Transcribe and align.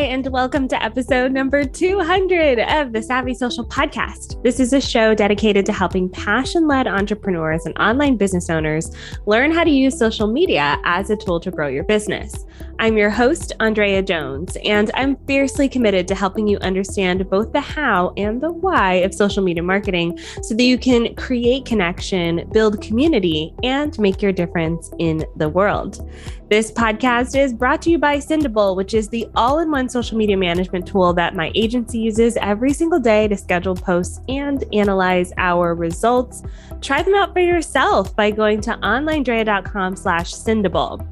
Hi, 0.00 0.06
and 0.06 0.26
welcome 0.28 0.66
to 0.68 0.82
episode 0.82 1.30
number 1.30 1.62
200 1.62 2.58
of 2.58 2.94
the 2.94 3.02
Savvy 3.02 3.34
Social 3.34 3.66
Podcast. 3.66 4.42
This 4.42 4.58
is 4.58 4.72
a 4.72 4.80
show 4.80 5.14
dedicated 5.14 5.66
to 5.66 5.74
helping 5.74 6.08
passion 6.08 6.66
led 6.66 6.86
entrepreneurs 6.86 7.66
and 7.66 7.76
online 7.78 8.16
business 8.16 8.48
owners 8.48 8.96
learn 9.26 9.50
how 9.50 9.62
to 9.62 9.68
use 9.68 9.98
social 9.98 10.26
media 10.26 10.78
as 10.84 11.10
a 11.10 11.16
tool 11.16 11.38
to 11.40 11.50
grow 11.50 11.68
your 11.68 11.84
business. 11.84 12.46
I'm 12.80 12.96
your 12.96 13.10
host, 13.10 13.52
Andrea 13.60 14.00
Jones, 14.00 14.56
and 14.64 14.90
I'm 14.94 15.14
fiercely 15.26 15.68
committed 15.68 16.08
to 16.08 16.14
helping 16.14 16.48
you 16.48 16.56
understand 16.60 17.28
both 17.28 17.52
the 17.52 17.60
how 17.60 18.14
and 18.16 18.40
the 18.40 18.50
why 18.50 18.94
of 18.94 19.12
social 19.12 19.44
media 19.44 19.62
marketing 19.62 20.18
so 20.40 20.54
that 20.54 20.62
you 20.62 20.78
can 20.78 21.14
create 21.14 21.66
connection, 21.66 22.48
build 22.54 22.80
community, 22.80 23.52
and 23.62 23.98
make 23.98 24.22
your 24.22 24.32
difference 24.32 24.90
in 24.98 25.26
the 25.36 25.50
world. 25.50 26.10
This 26.48 26.72
podcast 26.72 27.38
is 27.38 27.52
brought 27.52 27.82
to 27.82 27.90
you 27.90 27.98
by 27.98 28.16
Sendible, 28.16 28.74
which 28.74 28.94
is 28.94 29.10
the 29.10 29.28
all 29.34 29.58
in 29.58 29.70
one 29.70 29.90
social 29.90 30.16
media 30.16 30.38
management 30.38 30.88
tool 30.88 31.12
that 31.12 31.36
my 31.36 31.52
agency 31.54 31.98
uses 31.98 32.38
every 32.38 32.72
single 32.72 32.98
day 32.98 33.28
to 33.28 33.36
schedule 33.36 33.74
posts 33.74 34.22
and 34.30 34.64
analyze 34.72 35.34
our 35.36 35.74
results. 35.74 36.42
Try 36.80 37.02
them 37.02 37.14
out 37.14 37.34
for 37.34 37.40
yourself 37.40 38.16
by 38.16 38.30
going 38.30 38.62
to 38.62 38.70
onlinedrea.com 38.78 39.96
slash 39.96 40.32
Sendible. 40.32 41.06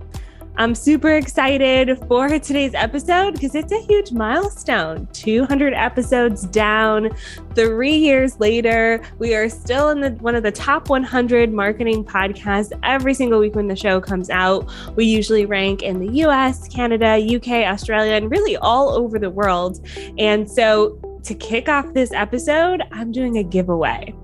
I'm 0.59 0.75
super 0.75 1.11
excited 1.13 1.97
for 2.09 2.29
today's 2.41 2.75
episode 2.75 3.35
because 3.35 3.55
it's 3.55 3.71
a 3.71 3.81
huge 3.83 4.11
milestone. 4.11 5.07
200 5.13 5.73
episodes 5.73 6.47
down, 6.47 7.11
three 7.55 7.95
years 7.95 8.41
later, 8.41 9.01
we 9.21 9.37
are 9.37 9.49
still 9.49 9.91
in 9.91 10.01
the 10.01 10.11
one 10.15 10.35
of 10.35 10.43
the 10.43 10.51
top 10.51 10.89
100 10.89 11.53
marketing 11.53 12.05
podcasts 12.05 12.77
every 12.83 13.15
single 13.15 13.39
week 13.39 13.55
when 13.55 13.69
the 13.69 13.77
show 13.77 14.01
comes 14.01 14.31
out. 14.31 14.69
We 14.97 15.05
usually 15.05 15.47
rank 15.47 15.85
in 15.85 16.01
the 16.01 16.13
US, 16.25 16.67
Canada, 16.67 17.25
UK, 17.37 17.65
Australia, 17.73 18.15
and 18.15 18.29
really 18.29 18.57
all 18.57 18.89
over 18.89 19.21
the 19.21 19.31
world. 19.31 19.87
And 20.19 20.51
so 20.51 20.99
to 21.29 21.35
kick 21.35 21.69
off 21.69 21.93
this 21.93 22.11
episode, 22.13 22.83
I'm 22.91 23.13
doing 23.13 23.37
a 23.37 23.43
giveaway. 23.43 24.15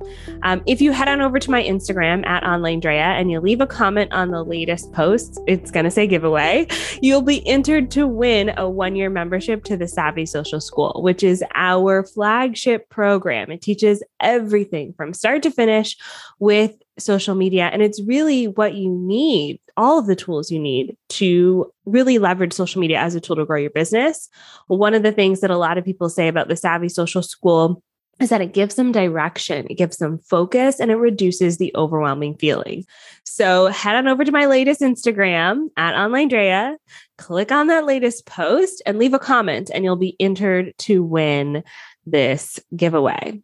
Um, 0.42 0.62
if 0.66 0.80
you 0.80 0.90
head 0.90 1.06
on 1.06 1.20
over 1.20 1.38
to 1.38 1.50
my 1.50 1.62
Instagram 1.62 2.24
at 2.24 2.42
online 2.42 2.80
Drea 2.80 2.96
and 2.96 3.30
you 3.30 3.40
leave 3.40 3.60
a 3.60 3.66
comment 3.66 4.10
on 4.14 4.30
the 4.30 4.42
latest 4.42 4.90
post, 4.94 5.38
it's 5.46 5.70
going 5.70 5.84
to 5.84 5.90
say 5.90 6.06
giveaway. 6.06 6.66
You'll 7.02 7.20
be 7.20 7.46
entered 7.46 7.90
to 7.90 8.06
win 8.06 8.54
a 8.56 8.70
one 8.70 8.96
year 8.96 9.10
membership 9.10 9.64
to 9.64 9.76
the 9.76 9.86
Savvy 9.86 10.24
Social 10.24 10.62
School, 10.62 11.02
which 11.02 11.22
is 11.22 11.44
our 11.54 12.04
flagship 12.04 12.88
program. 12.88 13.50
It 13.50 13.60
teaches 13.60 14.02
everything 14.18 14.94
from 14.94 15.12
start 15.12 15.42
to 15.42 15.50
finish 15.50 15.98
with 16.38 16.72
social 16.98 17.34
media. 17.34 17.70
And 17.72 17.82
it's 17.82 18.02
really 18.02 18.46
what 18.46 18.74
you 18.74 18.90
need, 18.90 19.60
all 19.76 19.98
of 19.98 20.06
the 20.06 20.16
tools 20.16 20.50
you 20.50 20.58
need 20.58 20.96
to 21.10 21.70
really 21.84 22.18
leverage 22.18 22.52
social 22.52 22.80
media 22.80 22.98
as 22.98 23.14
a 23.14 23.20
tool 23.20 23.36
to 23.36 23.44
grow 23.44 23.58
your 23.58 23.70
business. 23.70 24.28
One 24.68 24.94
of 24.94 25.02
the 25.02 25.12
things 25.12 25.40
that 25.40 25.50
a 25.50 25.58
lot 25.58 25.78
of 25.78 25.84
people 25.84 26.08
say 26.08 26.28
about 26.28 26.48
the 26.48 26.56
Savvy 26.56 26.88
Social 26.88 27.22
School 27.22 27.82
is 28.20 28.28
that 28.30 28.40
it 28.40 28.52
gives 28.52 28.76
them 28.76 28.92
direction, 28.92 29.66
it 29.68 29.74
gives 29.74 29.96
them 29.96 30.18
focus, 30.18 30.78
and 30.78 30.90
it 30.90 30.96
reduces 30.96 31.58
the 31.58 31.72
overwhelming 31.74 32.36
feeling. 32.36 32.84
So 33.24 33.66
head 33.66 33.96
on 33.96 34.06
over 34.06 34.24
to 34.24 34.30
my 34.30 34.46
latest 34.46 34.80
Instagram 34.80 35.66
at 35.76 35.96
Online 35.96 36.28
Drea, 36.28 36.76
click 37.18 37.50
on 37.50 37.66
that 37.66 37.86
latest 37.86 38.24
post 38.26 38.82
and 38.86 38.98
leave 38.98 39.14
a 39.14 39.18
comment, 39.18 39.70
and 39.74 39.82
you'll 39.82 39.96
be 39.96 40.16
entered 40.20 40.74
to 40.78 41.02
win 41.02 41.64
this 42.06 42.60
giveaway. 42.76 43.42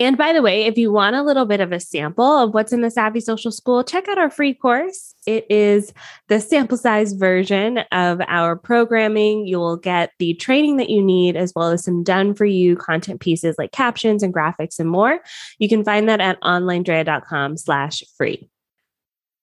And 0.00 0.16
by 0.16 0.32
the 0.32 0.42
way, 0.42 0.64
if 0.64 0.78
you 0.78 0.92
want 0.92 1.16
a 1.16 1.22
little 1.22 1.44
bit 1.44 1.60
of 1.60 1.72
a 1.72 1.80
sample 1.80 2.24
of 2.24 2.54
what's 2.54 2.72
in 2.72 2.82
the 2.82 2.90
Savvy 2.90 3.20
Social 3.20 3.50
School, 3.50 3.82
check 3.82 4.06
out 4.06 4.18
our 4.18 4.30
free 4.30 4.54
course. 4.54 5.14
It 5.26 5.44
is 5.50 5.92
the 6.28 6.40
sample 6.40 6.78
size 6.78 7.14
version 7.14 7.78
of 7.90 8.20
our 8.28 8.54
programming. 8.54 9.46
You 9.46 9.58
will 9.58 9.76
get 9.76 10.12
the 10.20 10.34
training 10.34 10.76
that 10.76 10.88
you 10.88 11.02
need, 11.02 11.36
as 11.36 11.52
well 11.54 11.70
as 11.70 11.84
some 11.84 12.04
done 12.04 12.34
for 12.34 12.44
you 12.44 12.76
content 12.76 13.20
pieces 13.20 13.56
like 13.58 13.72
captions 13.72 14.22
and 14.22 14.32
graphics 14.32 14.78
and 14.78 14.88
more. 14.88 15.20
You 15.58 15.68
can 15.68 15.84
find 15.84 16.08
that 16.08 16.20
at 16.20 16.40
onlinedrea.com 16.42 17.56
slash 17.56 18.04
free. 18.16 18.48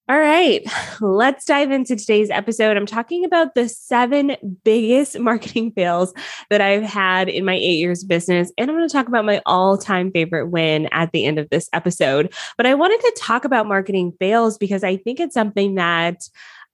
All 0.08 0.20
right, 0.20 0.64
let's 1.00 1.44
dive 1.46 1.72
into 1.72 1.96
today's 1.96 2.30
episode. 2.30 2.76
I'm 2.76 2.86
talking 2.86 3.24
about 3.24 3.56
the 3.56 3.68
seven 3.68 4.36
biggest 4.62 5.18
marketing 5.18 5.72
fails 5.72 6.14
that 6.48 6.60
I've 6.60 6.84
had 6.84 7.28
in 7.28 7.44
my 7.44 7.54
eight 7.54 7.78
years 7.78 8.04
business. 8.04 8.52
And 8.56 8.70
I'm 8.70 8.76
going 8.76 8.88
to 8.88 8.92
talk 8.92 9.08
about 9.08 9.24
my 9.24 9.42
all 9.46 9.76
time 9.76 10.12
favorite 10.12 10.46
win 10.46 10.88
at 10.92 11.10
the 11.10 11.24
end 11.24 11.40
of 11.40 11.50
this 11.50 11.68
episode. 11.72 12.32
But 12.56 12.66
I 12.66 12.74
wanted 12.74 13.00
to 13.00 13.16
talk 13.18 13.44
about 13.44 13.66
marketing 13.66 14.12
fails 14.20 14.58
because 14.58 14.84
I 14.84 14.96
think 14.96 15.18
it's 15.18 15.34
something 15.34 15.74
that 15.74 16.28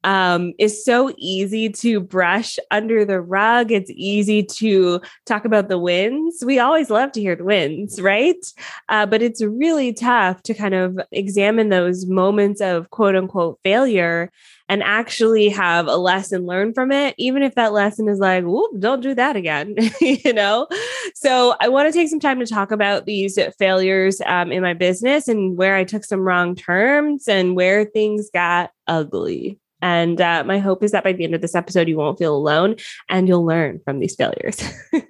um, 0.05 0.53
is 0.59 0.85
so 0.85 1.13
easy 1.17 1.69
to 1.71 2.01
brush 2.01 2.59
under 2.71 3.05
the 3.05 3.21
rug. 3.21 3.71
It's 3.71 3.91
easy 3.95 4.43
to 4.43 5.01
talk 5.27 5.45
about 5.45 5.69
the 5.69 5.79
wins. 5.79 6.43
We 6.45 6.59
always 6.59 6.91
love 6.91 7.13
to 7.13 7.21
hear 7.21 7.37
the 7.37 7.45
wins, 7.45 8.01
right? 8.01 8.45
Uh, 8.89 9.07
but 9.07 9.23
it's 9.23 9.43
really 9.43 9.93
tough 9.93 10.43
to 10.45 10.55
kind 10.55 10.75
of 10.75 10.99
examine 11.13 11.69
those 11.69 12.07
moments 12.07 12.61
of 12.61 12.91
quote 12.91 13.17
unquote 13.17 13.59
failure 13.63 14.31
and 14.69 14.83
actually 14.83 15.51
have 15.51 15.87
a 15.87 15.97
lesson 15.97 16.47
learned 16.47 16.75
from 16.75 16.91
it, 16.93 17.15
even 17.19 17.43
if 17.43 17.55
that 17.57 17.75
lesson 17.75 18.09
is 18.09 18.19
like, 18.19 18.45
whoop, 18.45 18.71
don't 18.79 19.03
do 19.03 19.15
that 19.15 19.37
again, 19.37 19.75
you 20.01 20.33
know? 20.33 20.67
So 21.15 21.55
I 21.61 21.69
want 21.69 21.89
to 21.89 21.93
take 21.93 22.09
some 22.09 22.21
time 22.21 22.39
to 22.39 22.47
talk 22.47 22.71
about 22.71 23.05
these 23.05 23.39
failures 23.59 24.23
um, 24.25 24.51
in 24.51 24.63
my 24.63 24.73
business 24.73 25.29
and 25.29 25.59
where 25.59 25.77
I 25.77 25.85
took 25.85 26.05
some 26.05 26.21
wrong 26.21 26.55
turns 26.55 27.29
and 27.29 27.55
where 27.55 27.85
things 27.85 28.31
got 28.33 28.71
ugly. 28.87 29.59
And 29.83 30.21
uh, 30.21 30.45
my 30.45 30.59
hope 30.59 30.83
is 30.83 30.93
that 30.93 31.05
by 31.05 31.13
the 31.13 31.25
end 31.25 31.35
of 31.35 31.41
this 31.43 31.57
episode, 31.57 31.89
you 31.89 31.97
won't 31.97 32.19
feel 32.19 32.35
alone 32.35 32.77
and 33.09 33.29
you'll 33.29 33.45
learn 33.45 33.81
from 33.85 33.99
these 33.99 34.15
failures. 34.15 34.63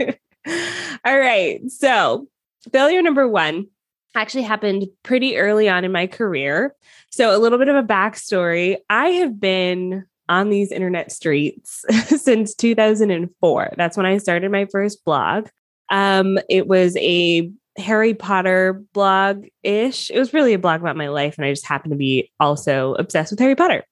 All 1.05 1.19
right. 1.19 1.61
So, 1.71 2.27
failure 2.73 3.03
number 3.03 3.29
one 3.29 3.67
actually 4.15 4.43
happened 4.43 4.87
pretty 5.03 5.37
early 5.37 5.69
on 5.69 5.85
in 5.85 5.93
my 5.93 6.07
career. 6.07 6.75
So, 7.11 7.37
a 7.37 7.39
little 7.39 7.59
bit 7.59 7.69
of 7.69 7.77
a 7.77 7.83
backstory 7.83 8.79
I 8.89 9.09
have 9.09 9.39
been 9.39 10.07
on 10.29 10.49
these 10.49 10.73
internet 10.73 11.13
streets 11.13 11.85
since 12.07 12.55
2004. 12.55 13.75
That's 13.77 13.97
when 13.97 14.07
I 14.07 14.17
started 14.19 14.51
my 14.51 14.67
first 14.67 15.05
blog. 15.05 15.49
Um, 15.91 16.39
it 16.49 16.67
was 16.67 16.97
a 16.97 17.51
Harry 17.77 18.15
Potter 18.15 18.83
blog 18.93 19.47
ish. 19.63 20.11
It 20.11 20.19
was 20.19 20.33
really 20.33 20.55
a 20.55 20.59
blog 20.59 20.81
about 20.81 20.97
my 20.97 21.09
life, 21.09 21.37
and 21.37 21.45
I 21.45 21.53
just 21.53 21.67
happened 21.67 21.93
to 21.93 21.99
be 21.99 22.31
also 22.41 22.95
obsessed 22.95 23.33
with 23.33 23.41
Harry 23.41 23.57
Potter. 23.57 23.85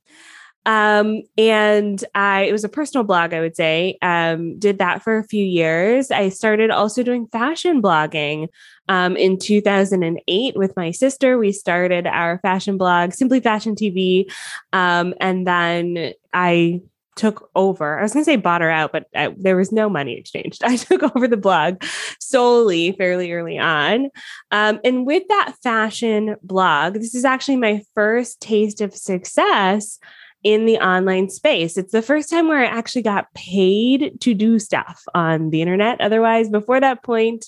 Um, 0.67 1.23
and 1.39 2.05
I, 2.15 2.43
it 2.43 2.53
was 2.53 2.65
a 2.65 2.69
personal 2.69 3.05
blog, 3.05 3.33
I 3.33 3.41
would 3.41 3.57
say. 3.57 3.99
Um, 4.03 4.59
did 4.59 4.79
that 4.79 5.03
for 5.03 5.19
a 5.19 5.25
few 5.25 5.45
years. 5.45 6.11
I 6.11 6.29
started 6.29 6.71
also 6.71 7.03
doing 7.03 7.27
fashion 7.29 7.81
blogging 7.81 8.49
um, 8.89 9.17
in 9.17 9.39
2008 9.39 10.57
with 10.57 10.77
my 10.77 10.91
sister. 10.91 11.39
We 11.39 11.53
started 11.53 12.07
our 12.07 12.39
fashion 12.41 12.77
blog, 12.77 13.13
Simply 13.13 13.41
Fashion 13.41 13.75
TV. 13.75 14.31
Um, 14.73 15.15
and 15.21 15.47
then 15.47 16.13
I 16.33 16.83
took 17.17 17.51
over. 17.55 17.99
I 17.99 18.03
was 18.03 18.13
going 18.13 18.25
to 18.25 18.31
say 18.31 18.37
bought 18.37 18.63
her 18.63 18.71
out, 18.71 18.93
but 18.93 19.07
I, 19.15 19.35
there 19.37 19.57
was 19.57 19.73
no 19.73 19.91
money 19.91 20.17
exchanged. 20.17 20.63
I 20.65 20.77
took 20.77 21.03
over 21.03 21.29
the 21.29 21.37
blog 21.37 21.83
solely 22.19 22.93
fairly 22.93 23.33
early 23.33 23.59
on. 23.59 24.09
Um, 24.51 24.81
and 24.85 25.07
with 25.07 25.25
that 25.29 25.55
fashion 25.63 26.37
blog, 26.43 26.95
this 26.95 27.15
is 27.15 27.25
actually 27.25 27.57
my 27.57 27.83
first 27.95 28.41
taste 28.41 28.81
of 28.81 28.95
success 28.95 29.99
in 30.43 30.67
the 30.67 30.79
online 30.79 31.29
space. 31.29 31.77
It's 31.77 31.93
the 31.93 32.03
first 32.03 32.31
time 32.31 32.49
where 32.49 32.65
I 32.65 32.67
actually 32.67 33.03
got 33.03 33.33
paid 33.35 34.21
to 34.21 34.35
do 34.35 34.59
stuff 34.59 35.05
on 35.15 35.51
the 35.51 35.61
internet. 35.61 36.01
Otherwise, 36.01 36.49
before 36.49 36.81
that 36.81 37.03
point, 37.03 37.47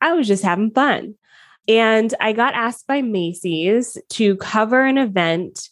I 0.00 0.12
was 0.12 0.26
just 0.26 0.44
having 0.44 0.70
fun. 0.70 1.14
And 1.66 2.14
I 2.20 2.32
got 2.32 2.54
asked 2.54 2.86
by 2.86 3.02
Macy's 3.02 3.98
to 4.10 4.36
cover 4.36 4.84
an 4.84 4.98
event 4.98 5.68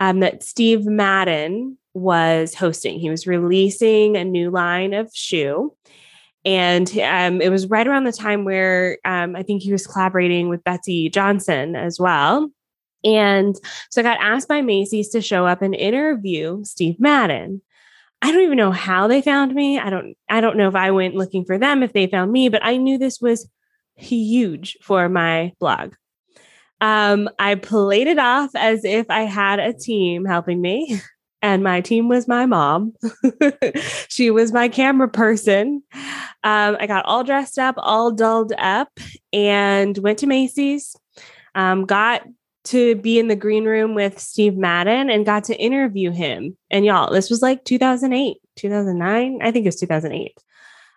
um, 0.00 0.20
that 0.20 0.42
Steve 0.42 0.86
Madden 0.86 1.78
was 1.94 2.54
hosting. 2.54 2.98
He 2.98 3.10
was 3.10 3.26
releasing 3.26 4.16
a 4.16 4.24
new 4.24 4.50
line 4.50 4.92
of 4.92 5.10
shoe. 5.14 5.74
And 6.44 6.88
um, 6.98 7.40
it 7.40 7.50
was 7.50 7.66
right 7.68 7.86
around 7.86 8.04
the 8.04 8.12
time 8.12 8.44
where 8.44 8.98
um, 9.04 9.34
I 9.34 9.42
think 9.42 9.62
he 9.62 9.72
was 9.72 9.86
collaborating 9.86 10.48
with 10.48 10.62
Betsey 10.64 11.08
Johnson 11.08 11.74
as 11.74 11.98
well. 11.98 12.50
And 13.04 13.56
so 13.90 14.00
I 14.00 14.04
got 14.04 14.18
asked 14.20 14.48
by 14.48 14.62
Macy's 14.62 15.10
to 15.10 15.20
show 15.20 15.46
up 15.46 15.62
and 15.62 15.74
interview 15.74 16.64
Steve 16.64 16.98
Madden. 16.98 17.62
I 18.22 18.32
don't 18.32 18.42
even 18.42 18.56
know 18.56 18.72
how 18.72 19.06
they 19.06 19.22
found 19.22 19.54
me. 19.54 19.78
I 19.78 19.90
don't 19.90 20.16
I 20.28 20.40
don't 20.40 20.56
know 20.56 20.68
if 20.68 20.74
I 20.74 20.90
went 20.90 21.14
looking 21.14 21.44
for 21.44 21.58
them 21.58 21.82
if 21.82 21.92
they 21.92 22.06
found 22.06 22.32
me, 22.32 22.48
but 22.48 22.64
I 22.64 22.76
knew 22.76 22.98
this 22.98 23.20
was 23.20 23.48
huge 23.96 24.76
for 24.82 25.08
my 25.08 25.52
blog. 25.58 25.94
Um, 26.80 27.28
I 27.38 27.54
played 27.54 28.06
it 28.06 28.18
off 28.18 28.50
as 28.54 28.84
if 28.84 29.06
I 29.08 29.22
had 29.22 29.58
a 29.58 29.72
team 29.72 30.24
helping 30.24 30.60
me, 30.60 31.00
and 31.42 31.62
my 31.62 31.80
team 31.80 32.08
was 32.08 32.28
my 32.28 32.46
mom. 32.46 32.94
she 34.08 34.30
was 34.30 34.52
my 34.52 34.68
camera 34.68 35.08
person. 35.08 35.82
Um, 36.42 36.76
I 36.78 36.86
got 36.86 37.04
all 37.06 37.24
dressed 37.24 37.58
up, 37.58 37.76
all 37.78 38.12
dolled 38.12 38.52
up, 38.58 38.88
and 39.32 39.96
went 39.98 40.18
to 40.20 40.26
Macy's. 40.26 40.96
Um, 41.54 41.86
got 41.86 42.22
to 42.66 42.96
be 42.96 43.18
in 43.18 43.28
the 43.28 43.36
green 43.36 43.64
room 43.64 43.94
with 43.94 44.18
Steve 44.18 44.56
Madden 44.56 45.10
and 45.10 45.26
got 45.26 45.44
to 45.44 45.56
interview 45.56 46.10
him. 46.10 46.56
And 46.70 46.84
y'all, 46.84 47.12
this 47.12 47.30
was 47.30 47.42
like 47.42 47.64
2008, 47.64 48.36
2009. 48.56 49.38
I 49.42 49.50
think 49.50 49.64
it 49.64 49.68
was 49.68 49.80
2008. 49.80 50.38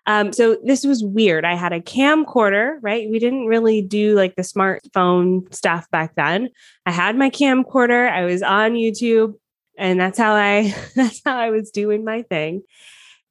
Um, 0.06 0.32
so 0.32 0.56
this 0.64 0.84
was 0.84 1.04
weird. 1.04 1.44
I 1.44 1.54
had 1.54 1.72
a 1.72 1.80
camcorder, 1.80 2.78
right? 2.80 3.08
We 3.10 3.18
didn't 3.18 3.46
really 3.46 3.82
do 3.82 4.14
like 4.14 4.34
the 4.34 4.42
smartphone 4.42 5.52
stuff 5.54 5.90
back 5.90 6.14
then. 6.16 6.48
I 6.86 6.90
had 6.90 7.16
my 7.16 7.30
camcorder. 7.30 8.10
I 8.10 8.24
was 8.24 8.42
on 8.42 8.72
YouTube, 8.72 9.34
and 9.78 10.00
that's 10.00 10.18
how 10.18 10.32
I 10.34 10.74
that's 10.96 11.20
how 11.24 11.38
I 11.38 11.50
was 11.50 11.70
doing 11.70 12.04
my 12.04 12.22
thing. 12.22 12.62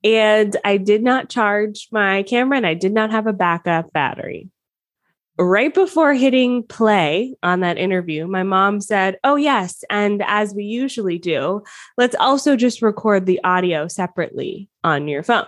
And 0.04 0.56
I 0.64 0.78
did 0.78 1.04
not 1.04 1.30
charge 1.30 1.90
my 1.92 2.24
camera, 2.24 2.58
and 2.58 2.68
I 2.68 2.76
did 2.76 2.94
not 2.94 3.12
have 3.12 3.28
a 3.28 3.34
backup 3.34 3.92
battery 3.92 4.50
right 5.40 5.74
before 5.74 6.14
hitting 6.14 6.64
play 6.64 7.34
on 7.42 7.62
that 7.62 7.78
interview, 7.78 8.28
my 8.28 8.44
mom 8.44 8.82
said, 8.82 9.18
Oh, 9.24 9.38
yes. 9.38 9.84
And 9.90 10.22
as 10.28 10.54
we 10.54 10.66
usually 10.66 11.18
do, 11.18 11.64
let's 11.98 12.16
also 12.20 12.56
just 12.56 12.82
record 12.82 13.26
the 13.26 13.40
audio 13.44 13.88
separately 13.88 14.70
on 14.84 15.08
your 15.08 15.24
phone, 15.24 15.48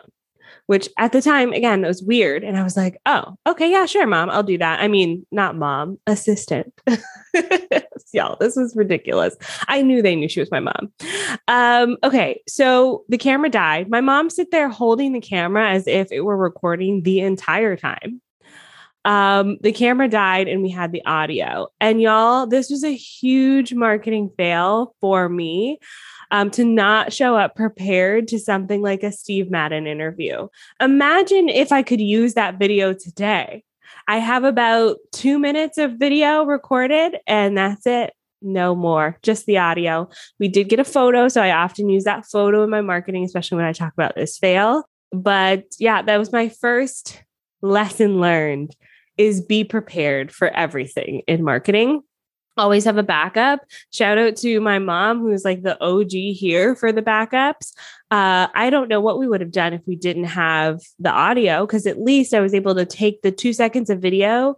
which 0.68 0.88
at 0.98 1.12
the 1.12 1.22
time, 1.22 1.52
again, 1.52 1.84
it 1.84 1.88
was 1.88 2.02
weird. 2.02 2.44
And 2.44 2.58
I 2.58 2.64
was 2.64 2.78
like, 2.78 2.98
Oh, 3.06 3.36
okay. 3.46 3.70
Yeah, 3.70 3.86
sure, 3.86 4.08
mom. 4.08 4.30
I'll 4.30 4.44
do 4.44 4.58
that. 4.58 4.80
I 4.80 4.88
mean, 4.88 5.26
not 5.32 5.58
mom, 5.58 6.00
assistant. 6.08 6.74
Y'all, 8.14 8.38
this 8.40 8.56
was 8.56 8.76
ridiculous. 8.76 9.36
I 9.68 9.82
knew 9.82 10.02
they 10.02 10.16
knew 10.16 10.30
she 10.30 10.40
was 10.40 10.52
my 10.52 10.60
mom. 10.62 10.92
Um, 11.48 11.98
okay. 12.04 12.42
So 12.48 13.04
the 13.10 13.18
camera 13.18 13.50
died. 13.50 13.90
My 13.90 14.02
mom 14.02 14.30
sit 14.30 14.52
there 14.52 14.70
holding 14.70 15.12
the 15.12 15.22
camera 15.22 15.70
as 15.70 15.86
if 15.86 16.12
it 16.12 16.22
were 16.22 16.38
recording 16.38 17.04
the 17.04 17.20
entire 17.20 17.76
time 17.76 18.22
um, 19.06 19.58
the 19.62 19.72
camera 19.72 20.08
died 20.08 20.48
and 20.48 20.62
we 20.62 20.70
had 20.70 20.92
the 20.92 21.04
audio. 21.06 21.68
And 21.80 22.02
y'all, 22.02 22.48
this 22.48 22.70
was 22.70 22.84
a 22.84 22.96
huge 22.96 23.74
marketing 23.74 24.32
fail 24.38 24.96
for 25.02 25.28
me 25.30 25.80
um, 26.32 26.50
to 26.52 26.64
not 26.64 27.12
show 27.12 27.36
up 27.36 27.56
prepared 27.56 28.28
to 28.30 28.40
something 28.40 28.82
like 28.82 29.04
a 29.04 29.12
Steve 29.12 29.52
Madden 29.52 29.88
interview. 29.88 30.48
Imagine 30.80 31.50
if 31.50 31.72
I 31.72 31.84
could 31.84 32.02
use 32.02 32.36
that 32.36 32.60
video 32.60 32.94
today. 32.94 33.64
I 34.08 34.18
have 34.18 34.44
about 34.44 34.98
two 35.12 35.40
minutes 35.40 35.78
of 35.78 35.94
video 36.00 36.44
recorded, 36.44 37.18
and 37.28 37.58
that's 37.58 37.86
it. 37.86 38.14
No 38.42 38.74
more, 38.76 39.20
just 39.22 39.46
the 39.46 39.60
audio. 39.60 40.10
We 40.40 40.48
did 40.48 40.70
get 40.70 40.80
a 40.80 40.84
photo, 40.84 41.28
so 41.28 41.42
I 41.42 41.52
often 41.52 41.90
use 41.90 42.06
that 42.06 42.26
photo 42.26 42.64
in 42.64 42.70
my 42.70 42.82
marketing, 42.82 43.24
especially 43.24 43.58
when 43.58 43.66
I 43.66 43.74
talk 43.74 43.94
about 43.94 44.16
this 44.16 44.38
fail. 44.38 44.84
But 45.12 45.66
yeah, 45.80 46.02
that 46.02 46.18
was 46.18 46.32
my 46.32 46.50
first 46.50 47.22
lesson 47.62 48.20
learned 48.20 48.76
is 49.18 49.42
be 49.42 49.64
prepared 49.64 50.32
for 50.32 50.48
everything 50.50 51.22
in 51.28 51.44
marketing. 51.44 52.02
Always 52.58 52.84
have 52.86 52.98
a 52.98 53.04
backup. 53.04 53.62
Shout 53.92 54.18
out 54.18 54.36
to 54.38 54.60
my 54.60 54.78
mom, 54.78 55.20
who's 55.20 55.46
like 55.46 55.64
the 55.64 55.82
OG 55.82 56.12
here 56.12 56.76
for 56.76 56.92
the 56.92 57.02
backups. 57.02 57.74
Uh, 58.10 58.48
I 58.54 58.70
don't 58.70 58.90
know 58.90 59.00
what 59.00 59.18
we 59.18 59.28
would 59.28 59.42
have 59.42 59.52
done 59.52 59.74
if 59.74 59.82
we 59.88 59.96
didn't 59.96 60.26
have 60.26 60.82
the 61.00 61.12
audio, 61.12 61.66
because 61.66 61.88
at 61.88 62.02
least 62.02 62.34
I 62.34 62.42
was 62.42 62.54
able 62.54 62.76
to 62.76 62.86
take 62.86 63.22
the 63.22 63.32
two 63.32 63.54
seconds 63.54 63.90
of 63.90 64.02
video 64.02 64.58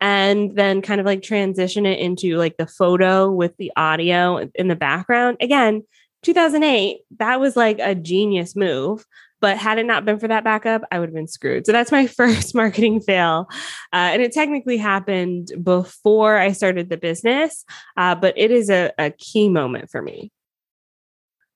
and 0.00 0.56
then 0.56 0.82
kind 0.82 1.00
of 1.00 1.06
like 1.06 1.22
transition 1.22 1.86
it 1.86 1.98
into 1.98 2.36
like 2.36 2.56
the 2.56 2.66
photo 2.66 3.30
with 3.30 3.56
the 3.58 3.72
audio 3.76 4.48
in 4.54 4.68
the 4.68 4.76
background. 4.76 5.36
Again, 5.40 5.82
2008, 6.22 6.98
that 7.18 7.40
was 7.40 7.56
like 7.56 7.78
a 7.78 7.94
genius 7.94 8.56
move. 8.56 9.04
But 9.44 9.58
had 9.58 9.76
it 9.76 9.84
not 9.84 10.06
been 10.06 10.18
for 10.18 10.26
that 10.26 10.42
backup, 10.42 10.84
I 10.90 10.98
would 10.98 11.10
have 11.10 11.14
been 11.14 11.28
screwed. 11.28 11.66
So 11.66 11.72
that's 11.72 11.92
my 11.92 12.06
first 12.16 12.54
marketing 12.54 13.02
fail. 13.02 13.46
Uh, 13.92 14.08
and 14.14 14.22
it 14.22 14.32
technically 14.32 14.78
happened 14.78 15.52
before 15.62 16.38
I 16.38 16.52
started 16.52 16.88
the 16.88 16.96
business, 16.96 17.62
uh, 17.98 18.14
but 18.14 18.32
it 18.38 18.50
is 18.50 18.70
a, 18.70 18.90
a 18.96 19.10
key 19.10 19.50
moment 19.50 19.90
for 19.90 20.00
me. 20.00 20.32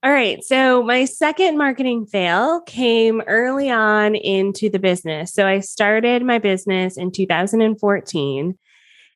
All 0.02 0.12
right. 0.12 0.44
So 0.44 0.82
my 0.82 1.06
second 1.06 1.56
marketing 1.56 2.04
fail 2.04 2.60
came 2.60 3.22
early 3.22 3.70
on 3.70 4.16
into 4.16 4.68
the 4.68 4.78
business. 4.78 5.32
So 5.32 5.46
I 5.46 5.60
started 5.60 6.22
my 6.22 6.38
business 6.38 6.98
in 6.98 7.10
2014 7.10 8.58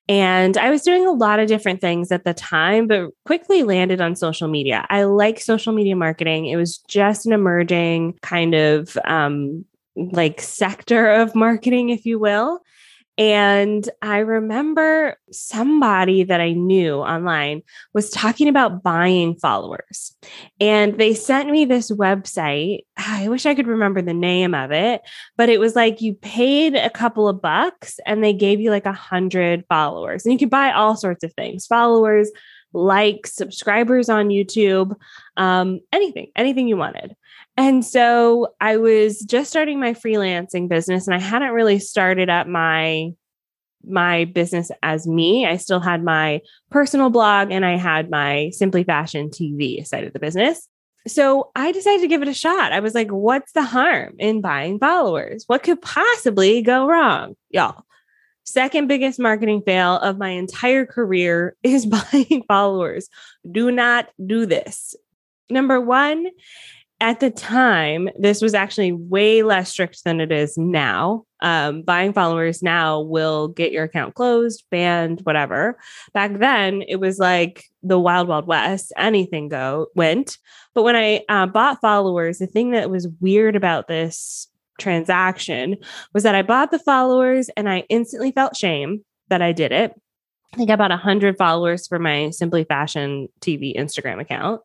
and 0.08 0.56
I 0.58 0.70
was 0.70 0.82
doing 0.82 1.06
a 1.06 1.12
lot 1.12 1.38
of 1.38 1.49
different 1.49 1.81
things 1.81 2.10
at 2.10 2.25
the 2.25 2.34
time, 2.34 2.87
but 2.87 3.10
quickly 3.25 3.62
landed 3.62 4.00
on 4.00 4.16
social 4.16 4.49
media. 4.49 4.87
I 4.90 5.04
like 5.04 5.40
social 5.40 5.72
media 5.72 5.94
marketing. 5.94 6.46
It 6.46 6.56
was 6.56 6.78
just 6.88 7.25
an 7.25 7.32
emerging 7.32 8.19
kind 8.22 8.54
of 8.54 8.99
um, 9.04 9.64
like 9.96 10.40
sector 10.40 11.08
of 11.08 11.34
marketing, 11.34 11.90
if 11.90 12.04
you 12.04 12.19
will. 12.19 12.60
And 13.19 13.88
I 14.00 14.19
remember 14.19 15.19
somebody 15.31 16.25
that 16.25 16.41
I 16.41 16.53
knew 16.53 16.97
online 16.97 17.62
was 17.93 18.09
talking 18.09 18.49
about 18.49 18.82
buying 18.82 19.37
followers. 19.37 20.17
And 20.61 20.99
they 20.99 21.12
sent 21.12 21.50
me 21.50 21.67
this 21.67 21.91
website. 21.91 22.81
I 22.97 23.29
wish 23.29 23.44
I 23.44 23.55
could 23.55 23.67
remember 23.67 24.00
the 24.00 24.14
name 24.14 24.55
of 24.55 24.73
it, 24.73 25.03
but 25.37 25.50
it 25.50 25.61
was 25.61 25.76
like 25.76 26.00
you 26.00 26.14
paid 26.14 26.75
a 26.75 26.88
couple 26.88 27.29
of 27.29 27.43
bucks 27.43 28.00
and 28.06 28.25
they 28.25 28.32
gave 28.32 28.61
you 28.61 28.70
like 28.70 28.87
a 28.87 28.93
hundred 28.93 29.64
followers. 29.69 30.25
And 30.25 30.32
you 30.32 30.38
could 30.38 30.50
buy 30.50 30.73
all 30.73 30.97
sorts 30.97 31.23
of 31.23 31.35
things 31.35 31.67
followers, 31.67 32.31
likes, 32.73 33.35
subscribers 33.35 34.09
on 34.09 34.29
YouTube, 34.29 34.94
um, 35.37 35.81
anything, 35.93 36.29
anything 36.35 36.67
you 36.67 36.79
wanted. 36.79 37.14
And 37.56 37.84
so 37.84 38.54
I 38.60 38.78
was 38.78 39.20
just 39.20 39.50
starting 39.50 39.78
my 39.78 39.93
freelancing 39.93 40.69
business 40.69 41.06
and 41.06 41.14
I 41.14 41.20
hadn't 41.20 41.52
really 41.52 41.78
started 41.78 42.31
up 42.31 42.46
my 42.46 43.10
my 43.84 44.26
business 44.26 44.70
as 44.82 45.06
me. 45.06 45.44
I 45.44 45.56
still 45.56 45.81
had 45.81 46.04
my 46.04 46.40
personal 46.70 47.10
blog 47.10 47.50
and 47.50 47.64
I 47.64 47.76
had 47.76 48.10
my 48.10 48.50
Simply 48.50 48.84
Fashion 48.84 49.28
TV 49.28 49.84
side 49.84 50.04
of 50.04 50.12
the 50.12 50.20
business. 50.20 50.69
So 51.08 51.50
I 51.56 51.72
decided 51.72 52.02
to 52.02 52.08
give 52.08 52.22
it 52.22 52.28
a 52.28 52.34
shot. 52.34 52.72
I 52.72 52.78
was 52.78 52.94
like, 52.94 53.10
what's 53.10 53.52
the 53.52 53.64
harm 53.64 54.14
in 54.19 54.40
buying 54.40 54.78
followers? 54.78 55.44
What 55.49 55.64
could 55.64 55.82
possibly 55.82 56.62
go 56.62 56.87
wrong? 56.87 57.34
Y'all, 57.50 57.84
second 58.44 58.87
biggest 58.87 59.19
marketing 59.19 59.62
fail 59.66 59.96
of 59.96 60.19
my 60.19 60.28
entire 60.28 60.87
career 60.87 61.56
is 61.64 61.87
buying 62.12 62.44
followers. 62.46 63.08
Do 63.50 63.72
not 63.72 64.08
do 64.25 64.46
this. 64.46 64.94
Number 65.50 65.81
one 65.81 66.28
at 67.02 67.19
the 67.19 67.31
time, 67.31 68.08
this 68.16 68.40
was 68.40 68.54
actually 68.54 68.93
way 68.93 69.43
less 69.43 69.72
strict 69.72 70.04
than 70.04 70.20
it 70.20 70.31
is 70.31 70.56
now. 70.56 71.25
Um, 71.40 71.82
buying 71.82 72.12
followers 72.12 72.62
now 72.62 73.00
will 73.00 73.49
get 73.49 73.72
your 73.72 73.82
account 73.82 74.14
closed, 74.14 74.62
banned, 74.70 75.20
whatever. 75.25 75.76
Back 76.14 76.38
then, 76.38 76.82
it 76.87 77.00
was 77.00 77.19
like 77.19 77.64
the 77.82 77.99
wild, 77.99 78.28
wild 78.28 78.46
west. 78.46 78.93
Anything 78.96 79.49
go 79.49 79.88
went. 79.96 80.38
But 80.75 80.85
when 80.85 80.94
I 80.94 81.25
uh, 81.28 81.47
bought 81.47 81.80
followers, 81.80 82.38
the 82.38 82.47
thing 82.47 82.71
that 82.71 82.88
was 82.88 83.09
weird 83.21 83.56
about 83.56 83.88
this 83.88 84.47
transaction 84.78 85.78
was 86.14 86.23
that 86.23 86.37
I 86.37 86.42
bought 86.42 86.71
the 86.71 86.78
followers 86.78 87.50
and 87.56 87.68
I 87.68 87.80
instantly 87.88 88.30
felt 88.30 88.56
shame 88.56 89.04
that 89.26 89.42
I 89.42 89.50
did 89.50 89.73
it. 89.73 89.92
I 90.54 90.56
think 90.56 90.71
I 90.71 90.76
bought 90.76 90.90
100 90.90 91.37
followers 91.37 91.88
for 91.88 91.99
my 91.99 92.30
Simply 92.30 92.62
Fashion 92.62 93.26
TV 93.40 93.76
Instagram 93.76 94.21
account. 94.21 94.61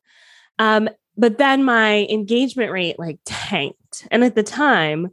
Um, 0.60 0.88
but 1.18 1.38
then 1.38 1.64
my 1.64 2.06
engagement 2.10 2.72
rate 2.72 3.00
like 3.00 3.20
tanked. 3.26 4.08
And 4.12 4.24
at 4.24 4.36
the 4.36 4.44
time, 4.44 5.10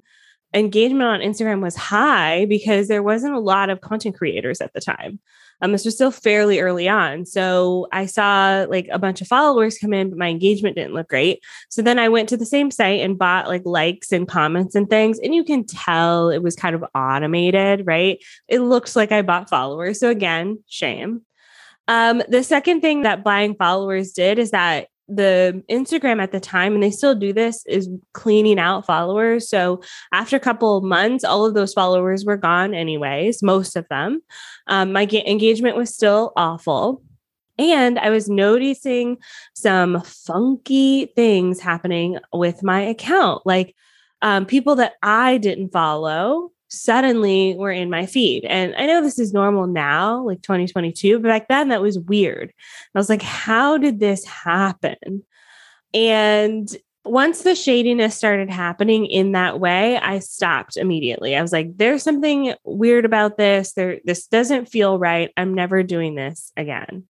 engagement 0.53 1.03
on 1.03 1.21
Instagram 1.21 1.61
was 1.61 1.75
high 1.75 2.45
because 2.47 2.89
there 2.89 3.03
wasn't 3.03 3.35
a 3.35 3.41
lot 3.41 3.71
of 3.71 3.81
content 3.81 4.17
creators 4.17 4.61
at 4.61 4.73
the 4.73 4.81
time. 4.81 5.19
Um, 5.61 5.73
this 5.73 5.85
was 5.85 5.95
still 5.95 6.11
fairly 6.11 6.61
early 6.61 6.89
on. 6.89 7.25
So 7.25 7.87
I 7.93 8.07
saw 8.07 8.67
like 8.69 8.89
a 8.93 8.99
bunch 8.99 9.21
of 9.21 9.29
followers 9.29 9.79
come 9.79 9.95
in, 9.95 10.11
but 10.11 10.19
my 10.19 10.29
engagement 10.29 10.77
didn't 10.77 10.95
look 10.95 11.09
great. 11.09 11.43
So 11.71 11.81
then 11.81 11.99
I 11.99 12.09
went 12.09 12.29
to 12.31 12.37
the 12.37 12.45
same 12.45 12.71
site 12.71 13.01
and 13.01 13.19
bought 13.19 13.49
like 13.49 13.63
likes 13.65 14.13
and 14.13 14.29
comments 14.29 14.75
and 14.75 14.91
things. 14.91 15.19
And 15.21 15.35
you 15.35 15.45
can 15.45 15.65
tell 15.65 16.29
it 16.29 16.43
was 16.43 16.57
kind 16.57 16.75
of 16.75 16.85
automated, 16.95 17.87
right? 17.87 18.23
It 18.49 18.61
looks 18.61 18.95
like 18.95 19.13
I 19.13 19.23
bought 19.23 19.49
followers. 19.49 20.01
So 20.01 20.11
again, 20.11 20.63
shame. 20.69 21.23
Um, 21.87 22.23
the 22.29 22.43
second 22.43 22.81
thing 22.81 23.03
that 23.03 23.25
buying 23.25 23.55
followers 23.55 24.13
did 24.13 24.39
is 24.39 24.51
that 24.51 24.89
the 25.09 25.63
Instagram 25.71 26.23
at 26.23 26.33
the 26.33 26.41
time, 26.41 26.75
and 26.75 26.83
they 26.83 26.91
still 26.91 27.15
do 27.15 27.33
this, 27.33 27.65
is 27.67 27.89
cleaning 28.13 28.59
out 28.59 28.87
followers. 28.87 29.49
So 29.49 29.83
after 30.13 30.37
a 30.37 30.41
couple 30.41 30.79
of 30.79 30.85
months, 30.85 31.25
all 31.25 31.45
of 31.45 31.55
those 31.55 31.75
followers 31.75 32.25
were 32.25 32.37
gone, 32.37 32.75
anyways, 32.75 33.43
most 33.43 33.77
of 33.77 33.87
them. 33.89 34.23
Um, 34.67 34.93
my 34.93 35.05
ga- 35.05 35.27
engagement 35.27 35.77
was 35.77 35.95
still 35.95 36.33
awful. 36.37 37.03
And 37.57 37.99
I 38.01 38.11
was 38.11 38.29
noticing 38.29 39.19
some 39.55 40.03
funky 40.03 41.07
things 41.15 41.61
happening 41.61 42.19
with 42.33 42.65
my 42.65 42.81
account, 42.81 43.43
like 43.45 43.77
um, 44.23 44.47
people 44.47 44.75
that 44.77 44.95
I 45.03 45.39
didn't 45.39 45.71
follow 45.71 46.51
suddenly 46.75 47.55
were 47.57 47.71
in 47.71 47.91
my 47.91 48.07
feed. 48.07 48.45
And 48.45 48.75
I 48.77 48.87
know 48.87 49.03
this 49.03 49.19
is 49.19 49.33
normal 49.33 49.67
now, 49.67 50.23
like 50.23 50.43
2022, 50.43 51.19
but 51.21 51.29
back 51.29 51.49
then 51.49 51.69
that 51.69 51.83
was 51.83 51.99
weird. 51.99 52.53
I 52.95 52.99
was 52.99 53.09
like, 53.09 53.23
how 53.23 53.79
did 53.79 54.01
this 54.01 54.25
happen? 54.25 55.25
And 55.93 56.69
once 57.05 57.43
the 57.43 57.55
shadiness 57.55 58.17
started 58.17 58.51
happening 58.51 59.07
in 59.07 59.33
that 59.33 59.61
way, 59.61 59.99
I 59.99 60.21
stopped 60.21 60.77
immediately. 60.77 61.37
I 61.37 61.43
was 61.43 61.53
like, 61.53 61.77
there's 61.77 62.03
something 62.03 62.55
weird 62.65 63.05
about 63.05 63.37
this. 63.37 63.75
There 63.75 63.99
this 64.05 64.27
doesn't 64.27 64.67
feel 64.67 64.99
right. 64.99 65.31
I'm 65.37 65.55
never 65.55 65.83
doing 65.83 66.15
this 66.15 66.51
again. 66.57 67.05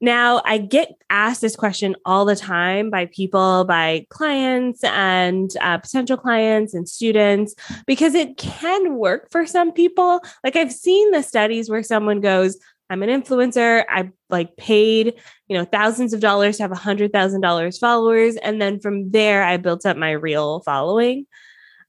Now, 0.00 0.40
I 0.44 0.58
get 0.58 0.94
asked 1.10 1.42
this 1.42 1.56
question 1.56 1.94
all 2.04 2.24
the 2.24 2.36
time 2.36 2.90
by 2.90 3.06
people, 3.06 3.64
by 3.64 4.06
clients 4.08 4.82
and 4.84 5.50
uh, 5.60 5.78
potential 5.78 6.16
clients 6.16 6.72
and 6.72 6.88
students, 6.88 7.54
because 7.86 8.14
it 8.14 8.38
can 8.38 8.96
work 8.96 9.30
for 9.30 9.46
some 9.46 9.72
people. 9.72 10.22
Like 10.42 10.56
I've 10.56 10.72
seen 10.72 11.10
the 11.10 11.22
studies 11.22 11.68
where 11.68 11.82
someone 11.82 12.20
goes, 12.20 12.56
I'm 12.88 13.02
an 13.04 13.22
influencer. 13.22 13.84
I 13.88 14.10
like 14.30 14.56
paid, 14.56 15.14
you 15.48 15.56
know, 15.56 15.64
thousands 15.64 16.12
of 16.12 16.20
dollars 16.20 16.56
to 16.56 16.64
have 16.64 16.72
a 16.72 16.76
hundred 16.76 17.12
thousand 17.12 17.40
dollars 17.40 17.78
followers. 17.78 18.36
And 18.36 18.60
then 18.60 18.80
from 18.80 19.12
there, 19.12 19.44
I 19.44 19.58
built 19.58 19.86
up 19.86 19.96
my 19.96 20.10
real 20.10 20.60
following. 20.60 21.26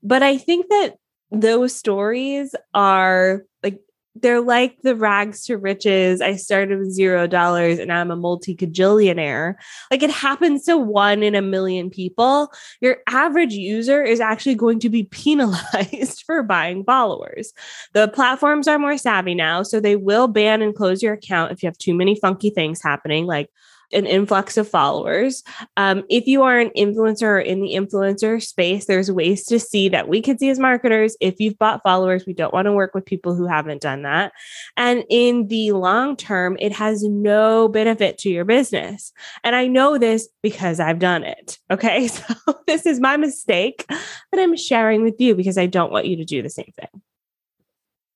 But 0.04 0.22
I 0.22 0.38
think 0.38 0.68
that 0.70 0.98
those 1.32 1.76
stories 1.76 2.54
are 2.74 3.44
like 3.64 3.80
they're 4.16 4.42
like 4.42 4.82
the 4.82 4.96
rags 4.96 5.46
to 5.46 5.58
riches. 5.58 6.22
I 6.22 6.36
started 6.36 6.80
with 6.80 6.92
zero 6.92 7.28
dollars 7.28 7.80
and 7.80 7.92
I'm 7.92 8.12
a 8.12 8.16
multi 8.16 8.56
cajillionaire. 8.56 9.56
Like 9.90 10.04
it 10.04 10.10
happens 10.10 10.66
to 10.66 10.78
one 10.78 11.24
in 11.24 11.34
a 11.34 11.42
million 11.42 11.90
people. 11.90 12.52
Your 12.82 12.98
average 13.08 13.54
user 13.54 14.04
is 14.04 14.20
actually 14.20 14.56
going 14.56 14.80
to 14.80 14.90
be 14.90 15.04
penalized 15.12 16.24
for 16.26 16.44
buying 16.44 16.84
followers. 16.84 17.54
The 17.94 18.10
platforms 18.10 18.68
are 18.68 18.80
more 18.80 18.98
savvy 18.98 19.36
now, 19.36 19.64
so 19.64 19.80
they 19.80 19.96
will 19.96 20.28
ban 20.28 20.62
and 20.62 20.76
close 20.76 21.02
your 21.02 21.14
account 21.14 21.52
if 21.52 21.64
you 21.64 21.68
have 21.68 21.78
too 21.78 21.94
many 21.94 22.16
funky 22.16 22.50
things 22.50 22.82
happening, 22.82 23.26
like 23.26 23.50
an 23.94 24.06
influx 24.06 24.58
of 24.58 24.68
followers. 24.68 25.44
Um, 25.78 26.04
if 26.10 26.28
you 26.28 26.44
are 26.44 26.60
an 26.60 26.72
influencer 26.78 27.24
or 27.24 27.40
in 27.40 27.62
the 27.62 27.74
influencer 27.74 28.42
space, 28.42 28.86
there's 28.86 29.12
ways 29.12 29.46
to 29.46 29.60
see 29.60 29.90
that 29.90 30.08
we 30.08 30.22
can 30.22 30.38
see 30.38 30.50
as 30.50 30.60
marketers. 30.60 31.16
If 31.20 31.40
you've 31.40 31.58
bought 31.58 31.84
followers, 31.84 32.26
we 32.26 32.34
don't 32.34 32.54
want 32.54 32.66
to 32.66 32.74
work 32.74 32.94
with 32.94 33.06
people 33.06 33.36
who 33.36 33.48
haven't 33.48 33.82
done 33.82 34.04
that. 34.04 34.34
And 34.78 35.04
in 35.10 35.48
the 35.48 35.72
long 35.74 36.16
term, 36.16 36.58
it 36.60 36.74
has 36.74 37.04
no 37.04 37.68
benefit 37.68 38.18
to 38.20 38.30
your 38.30 38.46
business. 38.46 39.12
And 39.44 39.56
I 39.56 39.68
know 39.68 39.98
this 39.98 40.30
because 40.42 40.80
I've 40.80 41.00
done 41.00 41.24
it. 41.24 41.60
Okay. 41.70 42.10
So 42.22 42.60
this 42.68 42.86
is 42.86 43.00
my 43.00 43.18
mistake 43.18 43.86
that 43.88 44.40
I'm 44.40 44.56
sharing 44.56 45.04
with 45.04 45.20
you 45.20 45.36
because 45.36 45.58
I 45.58 45.66
don't 45.66 45.92
want 45.92 46.06
you 46.06 46.18
to 46.18 46.26
do 46.26 46.42
the 46.42 46.50
same 46.50 46.72
thing. 46.76 47.02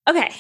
Okay. 0.08 0.34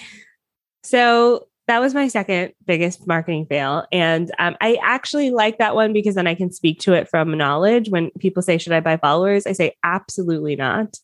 So 0.83 1.47
that 1.67 1.79
was 1.79 1.93
my 1.93 2.07
second 2.07 2.53
biggest 2.65 3.07
marketing 3.07 3.47
fail. 3.47 3.85
And 3.91 4.31
um, 4.37 4.55
I 4.61 4.77
actually 4.83 5.31
like 5.31 5.57
that 5.57 5.75
one 5.75 5.93
because 5.93 6.15
then 6.15 6.27
I 6.27 6.35
can 6.35 6.51
speak 6.51 6.79
to 6.81 6.93
it 6.93 7.09
from 7.09 7.37
knowledge. 7.37 7.89
When 7.89 8.11
people 8.19 8.43
say, 8.43 8.57
Should 8.57 8.73
I 8.73 8.81
buy 8.81 8.97
followers? 8.97 9.47
I 9.47 9.53
say, 9.53 9.75
Absolutely 9.83 10.55
not. 10.55 10.95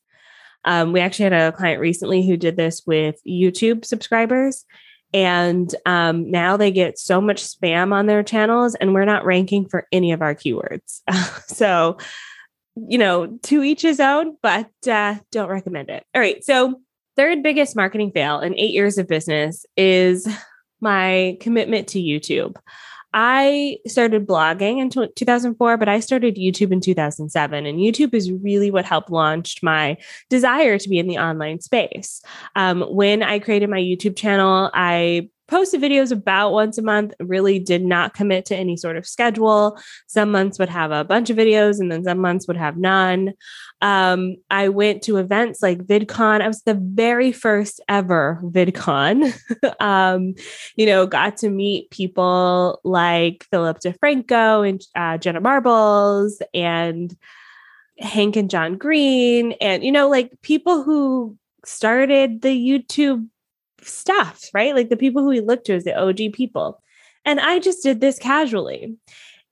Um, 0.64 0.94
we 0.94 1.00
actually 1.00 1.24
had 1.24 1.34
a 1.34 1.52
client 1.52 1.82
recently 1.82 2.26
who 2.26 2.38
did 2.38 2.56
this 2.56 2.84
with 2.86 3.16
YouTube 3.28 3.86
subscribers. 3.86 4.66
And 5.14 5.74
um, 5.86 6.30
now 6.30 6.56
they 6.56 6.72
get 6.72 6.98
so 6.98 7.20
much 7.20 7.44
spam 7.44 7.92
on 7.92 8.06
their 8.06 8.24
channels, 8.24 8.76
and 8.76 8.94
we're 8.94 9.04
not 9.04 9.26
ranking 9.26 9.68
for 9.68 9.86
any 9.92 10.14
of 10.14 10.22
our 10.22 10.34
keywords. 10.34 11.02
so, 11.48 11.98
you 12.76 12.98
know, 12.98 13.38
to 13.44 13.64
each 13.64 13.82
his 13.82 14.00
own, 14.00 14.38
but 14.42 14.70
uh, 14.90 15.16
don't 15.32 15.50
recommend 15.50 15.90
it. 15.90 16.06
All 16.16 16.22
right. 16.22 16.42
So, 16.44 16.80
third 17.18 17.44
biggest 17.44 17.76
marketing 17.76 18.12
fail 18.12 18.40
in 18.40 18.58
eight 18.58 18.72
years 18.72 18.98
of 18.98 19.08
business 19.08 19.66
is 19.76 20.30
my 20.82 21.38
commitment 21.40 21.88
to 21.90 22.00
YouTube. 22.00 22.56
I 23.14 23.78
started 23.88 24.26
blogging 24.26 24.80
in 24.80 24.90
2004, 24.90 25.78
but 25.78 25.90
I 25.90 26.00
started 26.00 26.38
YouTube 26.38 26.72
in 26.72 26.80
2007. 26.80 27.66
And 27.66 27.80
YouTube 27.80 28.14
is 28.14 28.32
really 28.32 28.72
what 28.72 28.86
helped 28.86 29.10
launch 29.10 29.62
my 29.62 29.98
desire 30.30 30.78
to 30.78 30.90
be 30.90 30.98
in 30.98 31.08
the 31.08 31.18
online 31.18 31.60
space. 31.60 32.22
Um, 32.56 32.82
when 32.84 33.22
I 33.22 33.40
created 33.40 33.70
my 33.70 33.82
YouTube 33.82 34.16
channel, 34.16 34.72
I 34.74 35.30
posted 35.52 35.82
videos 35.82 36.14
about 36.14 36.54
once 36.54 36.78
a 36.78 36.82
month, 36.82 37.14
really 37.20 37.60
did 37.60 37.84
not 37.84 38.14
commit 38.14 38.46
to 38.46 38.56
any 38.56 38.78
sort 38.78 38.96
of 38.96 39.06
schedule. 39.06 39.78
Some 40.08 40.32
months 40.32 40.58
would 40.58 40.70
have 40.70 40.92
a 40.92 41.04
bunch 41.04 41.30
of 41.30 41.36
videos, 41.36 41.80
and 41.80 41.92
then 41.92 42.06
some 42.06 42.20
months 42.20 42.48
would 42.48 42.56
have 42.56 42.78
none. 42.78 43.34
Um, 43.82 44.38
I 44.50 44.70
went 44.70 45.04
to 45.04 45.18
events 45.18 45.62
like 45.62 45.86
VidCon. 45.86 46.42
I 46.42 46.48
was 46.48 46.62
the 46.62 46.76
very 46.76 47.34
first 47.34 47.82
ever 47.90 48.40
VidCon. 48.42 49.38
um, 49.82 50.36
you 50.78 50.86
know, 50.86 51.06
got 51.06 51.36
to 51.38 51.50
meet 51.50 51.92
people 51.92 52.80
like 52.86 53.46
Philip 53.52 53.80
DeFranco 53.82 54.68
and 54.68 54.82
uh, 54.96 55.18
Jenna 55.18 55.42
Marbles 55.42 56.42
and 56.54 57.14
Hank 58.00 58.38
and 58.38 58.50
John 58.50 58.78
Green, 58.78 59.52
and, 59.60 59.84
you 59.84 59.92
know, 59.92 60.10
like 60.10 60.32
people 60.42 60.84
who 60.84 61.38
started 61.66 62.42
the 62.42 62.50
YouTube 62.50 63.28
stuff, 63.84 64.50
right? 64.54 64.76
Like 64.76 64.90
the 64.90 64.98
people 64.98 65.22
who 65.22 65.30
we 65.30 65.42
look 65.42 65.64
to 65.66 65.74
as 65.74 65.84
the 65.84 65.98
OG 66.00 66.34
people. 66.34 66.82
And 67.26 67.40
I 67.40 67.60
just 67.60 67.84
did 67.84 68.02
this 68.02 68.18
casually. 68.18 68.96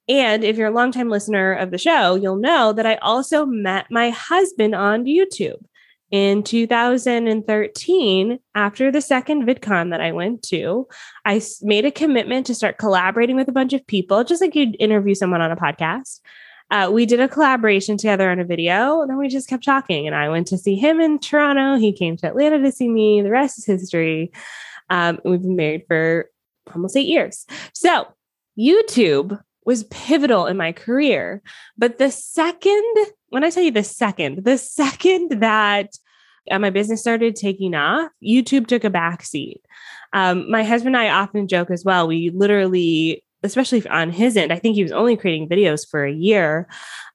And 0.07 0.43
if 0.43 0.57
you're 0.57 0.69
a 0.69 0.73
longtime 0.73 1.09
listener 1.09 1.53
of 1.53 1.69
the 1.71 1.77
show, 1.77 2.15
you'll 2.15 2.37
know 2.37 2.73
that 2.73 2.85
I 2.85 2.95
also 2.95 3.45
met 3.45 3.85
my 3.91 4.09
husband 4.09 4.73
on 4.73 5.05
YouTube 5.05 5.63
in 6.11 6.41
2013 6.41 8.39
after 8.55 8.91
the 8.91 9.01
second 9.01 9.45
VidCon 9.45 9.91
that 9.91 10.01
I 10.01 10.11
went 10.11 10.41
to. 10.43 10.87
I 11.25 11.41
made 11.61 11.85
a 11.85 11.91
commitment 11.91 12.47
to 12.47 12.55
start 12.55 12.79
collaborating 12.79 13.35
with 13.35 13.47
a 13.47 13.53
bunch 13.53 13.73
of 13.73 13.85
people, 13.85 14.23
just 14.23 14.41
like 14.41 14.55
you'd 14.55 14.75
interview 14.79 15.13
someone 15.13 15.41
on 15.41 15.51
a 15.51 15.55
podcast. 15.55 16.21
Uh, 16.71 16.89
we 16.91 17.05
did 17.05 17.19
a 17.19 17.27
collaboration 17.27 17.97
together 17.97 18.29
on 18.29 18.39
a 18.39 18.45
video, 18.45 19.01
and 19.01 19.09
then 19.09 19.17
we 19.17 19.27
just 19.27 19.49
kept 19.49 19.63
talking. 19.63 20.05
And 20.05 20.15
I 20.15 20.29
went 20.29 20.47
to 20.47 20.57
see 20.57 20.75
him 20.75 20.99
in 20.99 21.19
Toronto. 21.19 21.77
He 21.77 21.91
came 21.91 22.15
to 22.17 22.27
Atlanta 22.27 22.59
to 22.59 22.71
see 22.71 22.89
me. 22.89 23.21
The 23.21 23.31
rest 23.31 23.57
is 23.57 23.65
history. 23.65 24.31
Um, 24.89 25.19
we've 25.25 25.41
been 25.41 25.55
married 25.55 25.83
for 25.87 26.29
almost 26.73 26.95
eight 26.95 27.07
years. 27.07 27.45
So, 27.73 28.07
YouTube 28.57 29.39
was 29.65 29.83
pivotal 29.85 30.47
in 30.47 30.57
my 30.57 30.71
career. 30.71 31.41
But 31.77 31.97
the 31.97 32.11
second, 32.11 32.95
when 33.29 33.43
I 33.43 33.49
tell 33.49 33.63
you 33.63 33.71
the 33.71 33.83
second, 33.83 34.43
the 34.43 34.57
second 34.57 35.41
that 35.41 35.91
uh, 36.49 36.59
my 36.59 36.69
business 36.69 37.01
started 37.01 37.35
taking 37.35 37.75
off, 37.75 38.11
YouTube 38.23 38.67
took 38.67 38.83
a 38.83 38.89
backseat. 38.89 39.61
Um, 40.13 40.49
my 40.49 40.63
husband 40.63 40.95
and 40.95 41.05
I 41.05 41.09
often 41.09 41.47
joke 41.47 41.69
as 41.69 41.85
well. 41.85 42.07
We 42.07 42.31
literally, 42.31 43.23
especially 43.43 43.87
on 43.87 44.11
his 44.11 44.37
end, 44.37 44.51
I 44.51 44.59
think 44.59 44.75
he 44.75 44.83
was 44.83 44.91
only 44.91 45.15
creating 45.17 45.49
videos 45.49 45.87
for 45.87 46.03
a 46.05 46.11
year. 46.11 46.67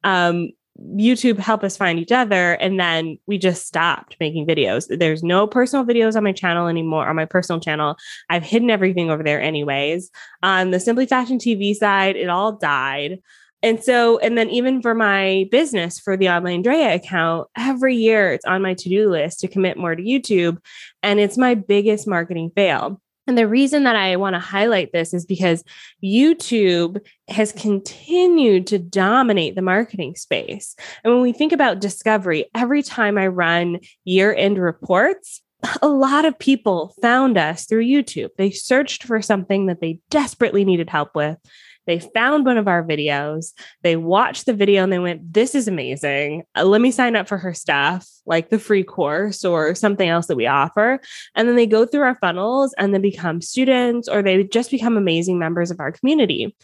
Um, 0.03 0.51
YouTube 0.81 1.39
helped 1.39 1.65
us 1.65 1.77
find 1.77 1.99
each 1.99 2.13
other. 2.13 2.55
And 2.55 2.81
then 2.81 3.19
we 3.27 3.39
just 3.39 3.67
stopped 3.67 4.17
making 4.19 4.47
videos. 4.47 4.87
There's 4.89 5.23
no 5.23 5.47
personal 5.47 5.85
videos 5.85 6.17
on 6.17 6.25
my 6.25 6.33
channel 6.33 6.67
anymore, 6.67 7.09
on 7.09 7.17
my 7.17 7.27
personal 7.27 7.61
channel. 7.61 7.97
I've 8.29 8.43
hidden 8.43 8.71
everything 8.71 9.11
over 9.11 9.23
there, 9.23 9.41
anyways. 9.41 10.11
On 10.43 10.71
the 10.71 10.81
Simply 10.81 11.07
Fashion 11.07 11.39
TV 11.39 11.75
side, 11.75 12.17
it 12.17 12.29
all 12.29 12.53
died. 12.53 13.21
And 13.63 13.83
so, 13.83 14.19
and 14.19 14.37
then 14.37 14.51
even 14.51 14.83
for 14.83 14.95
my 14.95 15.49
business, 15.51 15.99
for 15.99 16.19
the 16.19 16.29
online 16.29 16.61
Drea 16.61 16.97
account, 16.97 17.49
every 17.57 17.97
year 17.97 18.33
it's 18.33 18.45
on 18.45 18.61
my 18.61 18.75
to 18.75 18.89
do 18.91 19.09
list 19.09 19.41
to 19.41 19.49
commit 19.49 19.79
more 19.79 19.95
to 19.95 20.03
YouTube. 20.03 20.59
And 21.03 21.19
it's 21.19 21.39
my 21.39 21.55
biggest 21.55 22.07
marketing 22.07 22.51
fail. 22.55 23.01
And 23.27 23.39
the 23.39 23.49
reason 23.49 23.85
that 23.85 23.97
I 23.97 24.17
want 24.17 24.35
to 24.35 24.41
highlight 24.41 24.93
this 24.93 25.15
is 25.15 25.25
because 25.25 25.65
YouTube 26.03 27.01
has 27.29 27.53
continued 27.53 28.67
to 28.69 28.79
dominate 28.79 29.55
the 29.55 29.63
marketing 29.63 30.15
space. 30.15 30.77
And 31.03 31.13
when 31.13 31.23
we 31.23 31.33
think 31.33 31.53
about 31.53 31.81
discovery, 31.81 32.47
every 32.55 32.83
time 32.83 33.17
I 33.17 33.29
run 33.29 33.81
year 34.05 34.35
end 34.35 34.59
reports, 34.59 35.41
a 35.83 35.89
lot 35.89 36.25
of 36.25 36.39
people 36.39 36.95
found 37.01 37.39
us 37.39 37.65
through 37.67 37.85
YouTube. 37.85 38.31
They 38.37 38.51
searched 38.51 39.05
for 39.05 39.23
something 39.23 39.67
that 39.67 39.81
they 39.81 40.01
desperately 40.11 40.65
needed 40.65 40.91
help 40.91 41.15
with. 41.15 41.39
They 41.87 41.99
found 41.99 42.47
one 42.47 42.59
of 42.59 42.69
our 42.69 42.83
videos, 42.83 43.53
they 43.83 43.97
watched 43.97 44.47
the 44.47 44.55
video 44.55 44.83
and 44.83 44.93
they 44.93 44.99
went, 44.99 45.33
This 45.33 45.55
is 45.55 45.69
amazing. 45.69 46.45
Uh, 46.57 46.65
let 46.65 46.81
me 46.81 46.91
sign 46.91 47.17
up 47.17 47.29
for 47.29 47.39
her 47.39 47.55
stuff, 47.55 48.09
like 48.27 48.51
the 48.51 48.59
free 48.59 48.85
course 48.85 49.45
or 49.45 49.75
something 49.75 50.09
else 50.09 50.27
that 50.27 50.37
we 50.37 50.47
offer. 50.47 51.01
And 51.35 51.49
then 51.49 51.57
they 51.57 51.67
go 51.67 51.87
through 51.87 52.03
our 52.03 52.19
funnels 52.21 52.75
and 52.79 52.93
then 52.95 53.03
become 53.03 53.41
students 53.41 54.09
or 54.09 54.23
they 54.23 54.45
just 54.45 54.71
become 54.71 54.97
amazing 54.97 55.39
members 55.39 55.71
of 55.71 55.81
our 55.81 55.93
community. 55.93 56.55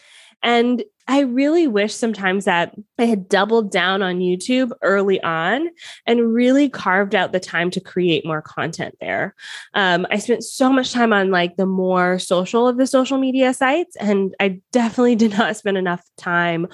And 0.42 0.82
I 1.10 1.22
really 1.22 1.66
wish 1.66 1.92
sometimes 1.92 2.44
that 2.44 2.72
I 2.96 3.04
had 3.04 3.28
doubled 3.28 3.72
down 3.72 4.00
on 4.00 4.20
YouTube 4.20 4.70
early 4.80 5.20
on 5.22 5.68
and 6.06 6.32
really 6.32 6.68
carved 6.68 7.16
out 7.16 7.32
the 7.32 7.40
time 7.40 7.68
to 7.72 7.80
create 7.80 8.24
more 8.24 8.40
content 8.40 8.94
there. 9.00 9.34
Um, 9.74 10.06
I 10.12 10.18
spent 10.18 10.44
so 10.44 10.72
much 10.72 10.92
time 10.92 11.12
on 11.12 11.32
like 11.32 11.56
the 11.56 11.66
more 11.66 12.20
social 12.20 12.68
of 12.68 12.76
the 12.76 12.86
social 12.86 13.18
media 13.18 13.52
sites, 13.52 13.96
and 13.96 14.36
I 14.38 14.60
definitely 14.70 15.16
did 15.16 15.36
not 15.36 15.56
spend 15.56 15.76
enough 15.76 16.08
time 16.16 16.68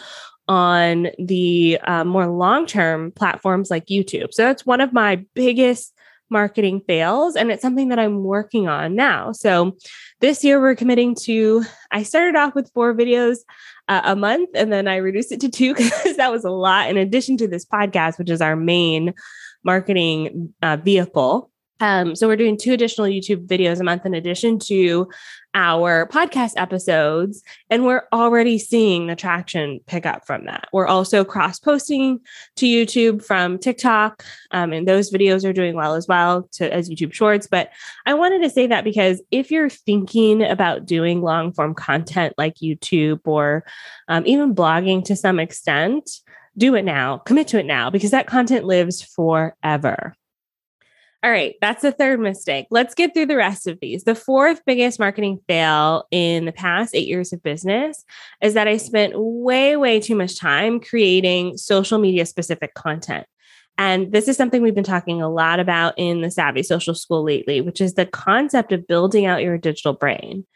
on 0.49 1.09
the 1.19 1.79
uh, 1.87 2.05
more 2.05 2.27
long 2.27 2.67
term 2.67 3.13
platforms 3.13 3.71
like 3.71 3.87
YouTube. 3.87 4.35
So 4.35 4.43
that's 4.43 4.67
one 4.67 4.83
of 4.83 4.93
my 4.93 5.25
biggest 5.33 5.96
marketing 6.31 6.83
fails. 6.87 7.37
And 7.37 7.51
it's 7.51 7.63
something 7.63 7.89
that 7.89 7.99
I'm 7.99 8.25
working 8.25 8.69
on 8.69 8.95
now. 8.95 9.33
So 9.33 9.77
this 10.21 10.43
year 10.45 10.61
we're 10.61 10.75
committing 10.75 11.15
to, 11.23 11.65
I 11.93 12.03
started 12.03 12.37
off 12.37 12.55
with 12.55 12.71
four 12.73 12.95
videos 12.95 13.39
uh, 13.89 14.03
a 14.05 14.17
month 14.17 14.51
and 14.55 14.73
then 14.73 14.89
I 14.89 14.97
reduced 14.97 15.33
it 15.33 15.41
to 15.43 15.49
two 15.49 15.75
because 15.77 16.17
that 16.17 16.33
was 16.33 16.45
a 16.45 16.51
lot 16.51 16.91
in 16.91 16.97
addition 16.97 17.37
to 17.39 17.49
this 17.49 17.65
podcast, 17.65 18.19
which 18.19 18.31
is 18.31 18.41
our 18.41 18.57
main 18.57 19.15
marketing 19.65 20.55
uh, 20.63 20.77
vehicle. 20.77 21.51
Um, 21.81 22.17
so 22.17 22.27
we're 22.27 22.37
doing 22.37 22.57
two 22.57 22.73
additional 22.73 23.07
YouTube 23.07 23.47
videos 23.47 23.81
a 23.81 23.85
month 23.85 24.07
in 24.07 24.15
addition 24.15 24.59
to 24.61 25.09
our 25.55 26.07
podcast 26.09 26.53
episodes, 26.57 27.43
and 27.71 27.87
we're 27.87 28.05
already 28.13 28.59
seeing 28.59 29.07
the 29.07 29.17
traction 29.17 29.81
pick 29.87 30.05
up 30.05 30.27
from 30.27 30.45
that. 30.45 30.69
We're 30.73 30.87
also 30.87 31.25
cross 31.25 31.59
posting 31.59 32.21
to 32.57 32.67
YouTube 32.67 33.25
from 33.25 33.59
TikTok, 33.59 34.23
um, 34.51 34.73
and 34.73 34.87
those 34.87 35.11
videos 35.11 35.49
are 35.49 35.55
doing 35.55 35.75
well 35.75 35.95
as 35.95 36.07
well 36.07 36.49
to 36.53 36.73
as 36.73 36.91
YouTube 36.91 37.15
Shorts. 37.15 37.47
But 37.47 37.71
I 38.05 38.15
wanted 38.15 38.43
to 38.43 38.51
say 38.51 38.67
that 38.67 38.85
because 38.85 39.23
if 39.31 39.51
you're 39.51 39.71
thinking 39.71 40.43
about 40.43 40.85
doing 40.85 41.23
long 41.23 41.53
form 41.53 41.75
content 41.75 42.35
like 42.37 42.57
YouTube 42.57 43.21
or 43.25 43.65
um, 44.09 44.27
even 44.27 44.55
blogging 44.55 45.05
to 45.05 45.17
some 45.17 45.39
extent, 45.39 46.11
do 46.59 46.75
it 46.75 46.85
now, 46.85 47.19
commit 47.19 47.49
to 47.49 47.59
it 47.59 47.67
now, 47.67 47.91
because 47.91 48.11
that 48.11 48.27
content 48.27 48.65
lives 48.65 49.03
forever. 49.03 50.15
All 51.23 51.31
right, 51.31 51.55
that's 51.61 51.83
the 51.83 51.93
third 51.93 52.21
mistake. 52.21 52.67
Let's 52.71 52.95
get 52.95 53.15
through 53.15 53.27
the 53.27 53.37
rest 53.37 53.67
of 53.67 53.79
these. 53.81 54.05
The 54.05 54.15
fourth 54.15 54.63
biggest 54.65 54.99
marketing 54.99 55.41
fail 55.49 56.05
in 56.11 56.45
the 56.45 56.53
past 56.53 56.95
eight 56.95 57.09
years 57.09 57.33
of 57.33 57.43
business 57.43 58.05
is 58.43 58.55
that 58.55 58.69
I 58.69 58.77
spent 58.77 59.15
way, 59.17 59.77
way 59.77 59.99
too 59.99 60.15
much 60.15 60.39
time 60.39 60.79
creating 60.79 61.57
social 61.57 61.99
media 61.99 62.27
specific 62.27 62.75
content. 62.75 63.27
And 63.79 64.13
this 64.13 64.29
is 64.29 64.37
something 64.37 64.63
we've 64.63 64.75
been 64.75 64.85
talking 64.85 65.21
a 65.21 65.29
lot 65.29 65.59
about 65.61 65.95
in 65.97 66.21
the 66.21 66.31
Savvy 66.31 66.63
Social 66.63 66.95
School 66.95 67.25
lately, 67.25 67.61
which 67.61 67.81
is 67.81 67.95
the 67.95 68.07
concept 68.07 68.73
of 68.73 68.87
building 68.87 69.27
out 69.27 69.43
your 69.43 69.59
digital 69.59 69.93
brain. 69.93 70.47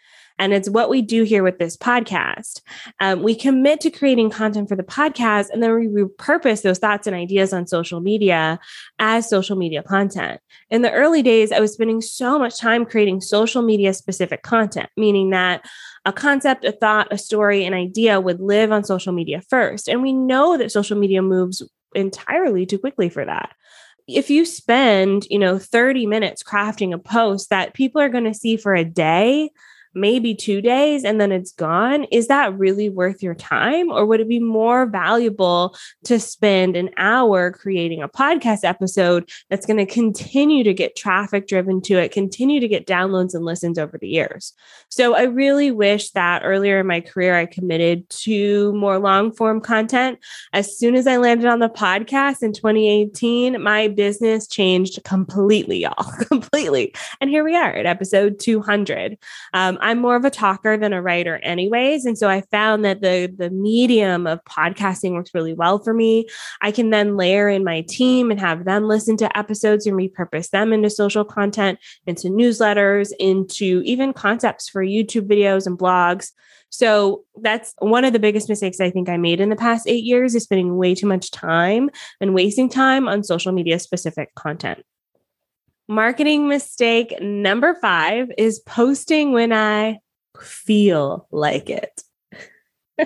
And 0.41 0.55
it's 0.55 0.71
what 0.71 0.89
we 0.89 1.03
do 1.03 1.23
here 1.23 1.43
with 1.43 1.59
this 1.59 1.77
podcast. 1.77 2.63
Um, 2.99 3.23
we 3.23 3.35
commit 3.35 3.81
to 3.83 3.91
creating 3.91 4.31
content 4.31 4.71
for 4.71 4.75
the 4.75 4.83
podcast, 4.83 5.51
and 5.51 5.63
then 5.63 5.75
we 5.75 5.87
repurpose 5.87 6.63
those 6.63 6.79
thoughts 6.79 7.07
and 7.07 7.15
ideas 7.15 7.53
on 7.53 7.67
social 7.67 8.01
media 8.01 8.59
as 8.99 9.29
social 9.29 9.55
media 9.55 9.83
content. 9.83 10.41
In 10.71 10.81
the 10.81 10.91
early 10.93 11.23
days, 11.23 11.53
I 11.53 11.61
was 11.61 11.75
spending 11.75 12.01
so 12.01 12.39
much 12.39 12.59
time 12.59 12.87
creating 12.87 13.21
social 13.21 13.61
media 13.61 13.93
specific 13.93 14.43
content, 14.43 14.89
meaning 14.97 15.29
that 15.31 15.63
a 16.07 16.13
concept, 16.13 16.65
a 16.65 16.73
thought, 16.73 17.09
a 17.13 17.19
story, 17.19 17.67
an 17.67 17.75
idea 17.75 18.19
would 18.19 18.41
live 18.41 18.73
on 18.73 18.83
social 18.83 19.13
media 19.13 19.43
first. 19.51 19.89
And 19.89 20.01
we 20.01 20.15
know 20.15 20.57
that 20.57 20.73
social 20.73 20.97
media 20.97 21.21
moves 21.21 21.63
entirely 21.95 22.65
too 22.65 22.79
quickly 22.79 23.11
for 23.11 23.27
that 23.27 23.51
if 24.09 24.31
you 24.31 24.45
spend, 24.45 25.27
you 25.31 25.39
know, 25.39 25.59
30 25.59 26.07
minutes 26.07 26.43
crafting 26.43 26.93
a 26.93 26.99
post 26.99 27.51
that 27.51 27.75
people 27.75 28.01
are 28.01 28.09
going 28.09 28.25
to 28.25 28.35
see 28.35 28.57
for 28.57 28.75
a 28.75 28.85
day, 28.85 29.51
maybe 29.95 30.35
two 30.35 30.61
days 30.61 31.05
and 31.05 31.21
then 31.21 31.33
it's 31.33 31.53
gone, 31.53 32.05
is 32.05 32.29
that 32.29 32.57
really 32.59 32.89
worth 32.89 33.23
your 33.23 33.35
time? 33.35 33.91
Or 33.91 34.07
would 34.07 34.21
it 34.21 34.29
be 34.29 34.39
more 34.39 34.87
valuable 34.87 35.77
to 36.05 36.21
spend 36.21 36.77
an 36.77 36.91
hour 36.97 37.51
creating 37.51 38.03
a 38.03 38.09
podcast 38.09 38.65
episode 38.65 39.29
that's 39.49 39.67
going 39.67 39.79
to 39.79 39.87
continue 39.87 40.65
to 40.65 40.75
get 40.75 40.97
traffic 40.97 41.47
driven 41.47 41.81
to 41.83 41.95
it, 41.95 42.13
continue 42.13 42.61
to 42.61 42.69
get 42.69 42.87
downloads 42.87 43.35
and 43.35 43.45
listens 43.45 43.79
over 43.79 43.99
the 43.99 44.09
years? 44.09 44.53
So 44.89 45.15
I 45.15 45.23
really 45.23 45.71
wish 45.71 46.11
that 46.11 46.43
earlier 46.45 46.81
in 46.81 46.87
my 46.87 47.01
career, 47.01 47.37
I 47.37 47.47
committed 47.47 48.09
to 48.11 48.73
more 48.75 48.99
long 48.99 49.33
form 49.33 49.61
content. 49.61 50.19
As 50.53 50.77
soon 50.77 50.95
as 50.95 51.07
I 51.07 51.17
landed 51.17 51.47
on 51.47 51.59
the 51.59 51.69
podcast 51.69 52.43
in 52.43 52.53
2018, 52.53 53.61
my 53.63 53.89
business 53.89 54.47
changed 54.47 55.03
completely, 55.05 55.79
y'all, 55.79 56.13
completely. 56.29 56.95
And 57.21 57.31
here 57.31 57.45
we 57.45 57.57
are 57.57 57.73
at 57.73 57.87
episode 57.87 58.39
200. 58.39 59.19
Um, 59.53 59.79
I'm 59.83 59.99
more 59.99 60.17
of 60.17 60.25
a 60.25 60.31
talker 60.31 60.77
than 60.77 60.93
a 60.93 61.03
writer, 61.03 61.37
anyways. 61.43 62.05
And 62.05 62.17
so 62.17 62.29
I 62.29 62.43
found 62.51 62.85
that 62.85 63.01
the, 63.01 63.33
the 63.37 63.51
medium 63.51 64.27
of 64.27 64.45
podcasting 64.45 65.13
works 65.13 65.31
really 65.35 65.53
well 65.53 65.79
for 65.79 65.95
me. 65.95 66.27
I 66.61 66.71
can 66.71 66.91
then 66.91 67.17
layer 67.17 67.49
in 67.49 67.65
my 67.65 67.83
team 67.83 68.31
and 68.31 68.41
have 68.41 68.65
them 68.65 68.85
listen 68.85 69.17
to 69.19 69.39
episodes 69.39 69.87
and 69.87 69.97
repurpose 69.97 70.51
them 70.51 70.73
into 70.73 70.91
social 70.91 71.25
content, 71.25 71.79
into 72.07 72.29
newsletters, 72.29 73.13
into 73.19 73.83
even 73.85 74.13
concepts 74.13 74.69
for 74.69 74.85
YouTube 74.85 75.29
videos 75.29 75.67
and 75.67 75.79
blogs. 75.79 76.31
So 76.71 77.25
that's 77.43 77.75
one 77.79 78.05
of 78.05 78.13
the 78.13 78.21
biggest 78.21 78.49
mistakes 78.49 78.81
I 78.81 78.91
think 78.91 79.09
I 79.09 79.17
made 79.17 79.41
in 79.41 79.51
the 79.51 79.57
past 79.57 79.89
eight 79.89 80.05
years 80.05 80.35
is 80.35 80.45
spending 80.45 80.77
way 80.77 80.95
too 80.95 81.07
much 81.07 81.31
time 81.31 81.91
and 82.21 82.35
wasting 82.35 82.69
time 82.69 83.09
on 83.09 83.25
social 83.25 83.53
media 83.53 83.79
specific 83.79 84.35
content. 84.37 84.85
Marketing 85.91 86.47
mistake 86.47 87.21
number 87.21 87.75
five 87.75 88.31
is 88.39 88.61
posting 88.61 89.33
when 89.33 89.53
I 89.53 89.99
feel 90.41 91.27
like 91.33 91.69
it. 91.69 92.03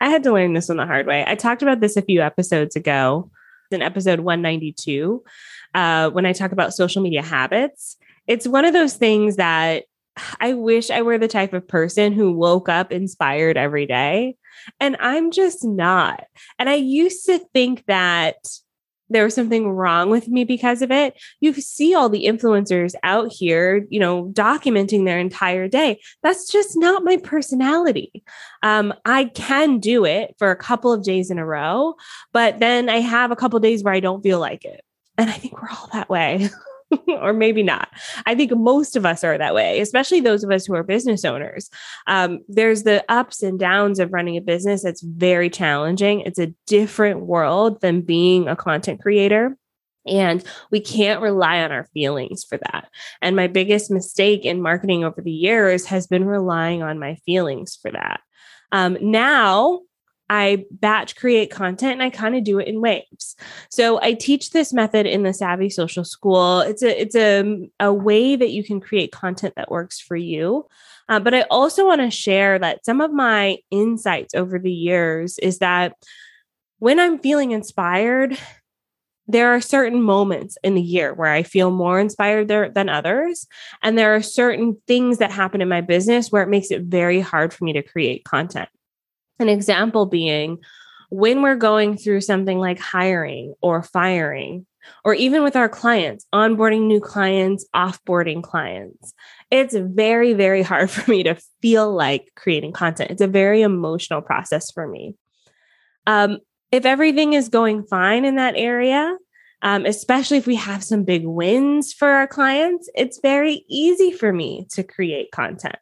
I 0.00 0.08
had 0.08 0.24
to 0.24 0.32
learn 0.32 0.54
this 0.54 0.66
one 0.66 0.78
the 0.78 0.86
hard 0.86 1.06
way. 1.06 1.22
I 1.24 1.36
talked 1.36 1.62
about 1.62 1.78
this 1.78 1.96
a 1.96 2.02
few 2.02 2.20
episodes 2.20 2.74
ago 2.74 3.30
in 3.70 3.80
episode 3.80 4.18
192 4.18 5.22
uh, 5.72 6.10
when 6.10 6.26
I 6.26 6.32
talk 6.32 6.50
about 6.50 6.74
social 6.74 7.00
media 7.00 7.22
habits. 7.22 7.96
It's 8.26 8.48
one 8.48 8.64
of 8.64 8.72
those 8.72 8.94
things 8.94 9.36
that 9.36 9.84
I 10.40 10.54
wish 10.54 10.90
I 10.90 11.02
were 11.02 11.16
the 11.16 11.28
type 11.28 11.52
of 11.52 11.68
person 11.68 12.12
who 12.12 12.32
woke 12.32 12.68
up 12.68 12.90
inspired 12.90 13.56
every 13.56 13.86
day. 13.86 14.34
And 14.80 14.96
I'm 14.98 15.30
just 15.30 15.64
not. 15.64 16.24
And 16.58 16.68
I 16.68 16.74
used 16.74 17.24
to 17.26 17.38
think 17.54 17.84
that 17.86 18.34
there 19.10 19.24
was 19.24 19.34
something 19.34 19.70
wrong 19.70 20.10
with 20.10 20.28
me 20.28 20.44
because 20.44 20.82
of 20.82 20.90
it. 20.90 21.14
You 21.40 21.52
see 21.54 21.94
all 21.94 22.08
the 22.08 22.24
influencers 22.24 22.94
out 23.02 23.32
here, 23.32 23.86
you 23.88 24.00
know, 24.00 24.26
documenting 24.32 25.04
their 25.04 25.18
entire 25.18 25.68
day. 25.68 26.00
That's 26.22 26.50
just 26.50 26.76
not 26.76 27.04
my 27.04 27.16
personality. 27.16 28.22
Um, 28.62 28.92
I 29.04 29.26
can 29.26 29.78
do 29.78 30.04
it 30.04 30.34
for 30.38 30.50
a 30.50 30.56
couple 30.56 30.92
of 30.92 31.04
days 31.04 31.30
in 31.30 31.38
a 31.38 31.46
row, 31.46 31.94
but 32.32 32.60
then 32.60 32.88
I 32.88 33.00
have 33.00 33.30
a 33.30 33.36
couple 33.36 33.58
days 33.60 33.82
where 33.82 33.94
I 33.94 34.00
don't 34.00 34.22
feel 34.22 34.40
like 34.40 34.64
it. 34.64 34.82
And 35.16 35.28
I 35.28 35.32
think 35.32 35.60
we're 35.60 35.70
all 35.70 35.88
that 35.92 36.08
way. 36.08 36.48
or 37.08 37.32
maybe 37.32 37.62
not. 37.62 37.88
I 38.26 38.34
think 38.34 38.52
most 38.52 38.96
of 38.96 39.04
us 39.04 39.24
are 39.24 39.38
that 39.38 39.54
way, 39.54 39.80
especially 39.80 40.20
those 40.20 40.44
of 40.44 40.50
us 40.50 40.66
who 40.66 40.74
are 40.74 40.82
business 40.82 41.24
owners. 41.24 41.70
Um, 42.06 42.40
there's 42.48 42.82
the 42.82 43.04
ups 43.08 43.42
and 43.42 43.58
downs 43.58 43.98
of 43.98 44.12
running 44.12 44.36
a 44.36 44.40
business 44.40 44.82
that's 44.82 45.02
very 45.02 45.50
challenging. 45.50 46.20
It's 46.20 46.38
a 46.38 46.54
different 46.66 47.20
world 47.20 47.80
than 47.80 48.00
being 48.00 48.48
a 48.48 48.56
content 48.56 49.00
creator. 49.00 49.56
And 50.06 50.42
we 50.70 50.80
can't 50.80 51.20
rely 51.20 51.60
on 51.60 51.70
our 51.70 51.84
feelings 51.92 52.42
for 52.42 52.56
that. 52.58 52.88
And 53.20 53.36
my 53.36 53.46
biggest 53.46 53.90
mistake 53.90 54.44
in 54.44 54.62
marketing 54.62 55.04
over 55.04 55.20
the 55.20 55.30
years 55.30 55.84
has 55.86 56.06
been 56.06 56.24
relying 56.24 56.82
on 56.82 56.98
my 56.98 57.16
feelings 57.26 57.78
for 57.80 57.90
that. 57.90 58.20
Um, 58.72 58.96
now 59.00 59.80
I 60.30 60.64
batch 60.70 61.16
create 61.16 61.50
content 61.50 61.94
and 61.94 62.02
I 62.02 62.10
kind 62.10 62.36
of 62.36 62.44
do 62.44 62.58
it 62.58 62.68
in 62.68 62.80
waves. 62.80 63.36
So 63.70 64.00
I 64.02 64.14
teach 64.14 64.50
this 64.50 64.72
method 64.72 65.06
in 65.06 65.22
the 65.22 65.32
Savvy 65.32 65.70
Social 65.70 66.04
School. 66.04 66.60
It's 66.60 66.82
a 66.82 67.00
it's 67.00 67.16
a, 67.16 67.68
a 67.80 67.92
way 67.92 68.36
that 68.36 68.50
you 68.50 68.62
can 68.62 68.80
create 68.80 69.12
content 69.12 69.54
that 69.56 69.70
works 69.70 70.00
for 70.00 70.16
you. 70.16 70.66
Uh, 71.08 71.18
but 71.18 71.34
I 71.34 71.42
also 71.50 71.86
want 71.86 72.02
to 72.02 72.10
share 72.10 72.58
that 72.58 72.84
some 72.84 73.00
of 73.00 73.12
my 73.12 73.58
insights 73.70 74.34
over 74.34 74.58
the 74.58 74.72
years 74.72 75.38
is 75.38 75.58
that 75.58 75.94
when 76.78 77.00
I'm 77.00 77.18
feeling 77.18 77.52
inspired, 77.52 78.38
there 79.26 79.54
are 79.54 79.60
certain 79.60 80.02
moments 80.02 80.56
in 80.62 80.74
the 80.74 80.82
year 80.82 81.12
where 81.12 81.30
I 81.30 81.42
feel 81.42 81.70
more 81.70 82.00
inspired 82.00 82.48
there 82.48 82.70
than 82.70 82.88
others. 82.88 83.46
And 83.82 83.96
there 83.96 84.14
are 84.14 84.22
certain 84.22 84.76
things 84.86 85.18
that 85.18 85.30
happen 85.30 85.60
in 85.60 85.68
my 85.68 85.82
business 85.82 86.32
where 86.32 86.42
it 86.42 86.48
makes 86.48 86.70
it 86.70 86.82
very 86.82 87.20
hard 87.20 87.52
for 87.52 87.64
me 87.64 87.74
to 87.74 87.82
create 87.82 88.24
content. 88.24 88.70
An 89.38 89.48
example 89.48 90.06
being 90.06 90.58
when 91.10 91.42
we're 91.42 91.56
going 91.56 91.96
through 91.96 92.20
something 92.20 92.58
like 92.58 92.78
hiring 92.78 93.54
or 93.62 93.82
firing, 93.82 94.66
or 95.04 95.14
even 95.14 95.42
with 95.42 95.56
our 95.56 95.68
clients, 95.68 96.26
onboarding 96.34 96.86
new 96.86 97.00
clients, 97.00 97.66
offboarding 97.74 98.42
clients, 98.42 99.14
it's 99.50 99.74
very, 99.74 100.32
very 100.32 100.62
hard 100.62 100.90
for 100.90 101.10
me 101.10 101.22
to 101.22 101.36
feel 101.62 101.92
like 101.92 102.30
creating 102.36 102.72
content. 102.72 103.10
It's 103.10 103.22
a 103.22 103.26
very 103.26 103.62
emotional 103.62 104.22
process 104.22 104.70
for 104.70 104.86
me. 104.86 105.14
Um, 106.06 106.38
if 106.70 106.84
everything 106.84 107.32
is 107.32 107.48
going 107.48 107.84
fine 107.84 108.24
in 108.24 108.36
that 108.36 108.54
area, 108.56 109.16
um, 109.62 109.86
especially 109.86 110.36
if 110.36 110.46
we 110.46 110.54
have 110.54 110.84
some 110.84 111.02
big 111.02 111.26
wins 111.26 111.92
for 111.92 112.08
our 112.08 112.26
clients, 112.26 112.88
it's 112.94 113.18
very 113.20 113.64
easy 113.68 114.12
for 114.12 114.32
me 114.32 114.66
to 114.70 114.82
create 114.84 115.30
content. 115.32 115.76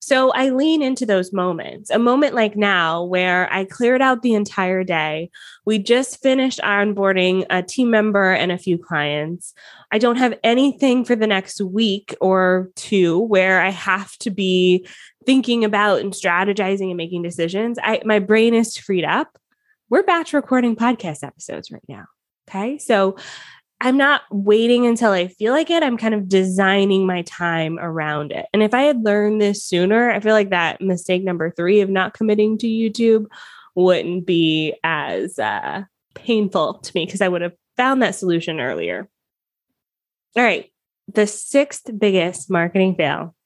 So 0.00 0.30
I 0.30 0.50
lean 0.50 0.82
into 0.82 1.04
those 1.04 1.32
moments. 1.32 1.90
A 1.90 1.98
moment 1.98 2.34
like 2.34 2.56
now 2.56 3.04
where 3.04 3.52
I 3.52 3.64
cleared 3.64 4.00
out 4.00 4.22
the 4.22 4.34
entire 4.34 4.84
day. 4.84 5.30
We 5.64 5.78
just 5.78 6.22
finished 6.22 6.60
onboarding 6.60 7.44
a 7.50 7.62
team 7.62 7.90
member 7.90 8.32
and 8.32 8.52
a 8.52 8.58
few 8.58 8.78
clients. 8.78 9.54
I 9.90 9.98
don't 9.98 10.16
have 10.16 10.38
anything 10.44 11.04
for 11.04 11.16
the 11.16 11.26
next 11.26 11.60
week 11.60 12.14
or 12.20 12.70
two 12.76 13.18
where 13.18 13.60
I 13.60 13.70
have 13.70 14.16
to 14.18 14.30
be 14.30 14.86
thinking 15.26 15.64
about 15.64 16.00
and 16.00 16.12
strategizing 16.12 16.88
and 16.88 16.96
making 16.96 17.22
decisions. 17.22 17.78
I 17.82 18.00
my 18.04 18.18
brain 18.18 18.54
is 18.54 18.76
freed 18.76 19.04
up. 19.04 19.38
We're 19.90 20.02
batch 20.02 20.32
recording 20.32 20.76
podcast 20.76 21.22
episodes 21.22 21.70
right 21.70 21.82
now. 21.88 22.04
Okay. 22.48 22.78
So 22.78 23.16
I'm 23.80 23.96
not 23.96 24.22
waiting 24.30 24.86
until 24.86 25.12
I 25.12 25.28
feel 25.28 25.52
like 25.52 25.70
it. 25.70 25.84
I'm 25.84 25.96
kind 25.96 26.14
of 26.14 26.28
designing 26.28 27.06
my 27.06 27.22
time 27.22 27.78
around 27.78 28.32
it. 28.32 28.46
And 28.52 28.62
if 28.62 28.74
I 28.74 28.82
had 28.82 29.04
learned 29.04 29.40
this 29.40 29.62
sooner, 29.62 30.10
I 30.10 30.18
feel 30.18 30.32
like 30.34 30.50
that 30.50 30.80
mistake 30.80 31.22
number 31.22 31.50
three 31.50 31.80
of 31.80 31.88
not 31.88 32.14
committing 32.14 32.58
to 32.58 32.66
YouTube 32.66 33.26
wouldn't 33.76 34.26
be 34.26 34.74
as 34.82 35.38
uh, 35.38 35.84
painful 36.14 36.74
to 36.74 36.92
me 36.94 37.06
because 37.06 37.20
I 37.20 37.28
would 37.28 37.42
have 37.42 37.54
found 37.76 38.02
that 38.02 38.16
solution 38.16 38.58
earlier. 38.58 39.08
All 40.36 40.42
right. 40.42 40.70
The 41.14 41.26
sixth 41.26 41.88
biggest 41.96 42.50
marketing 42.50 42.96
fail 42.96 43.36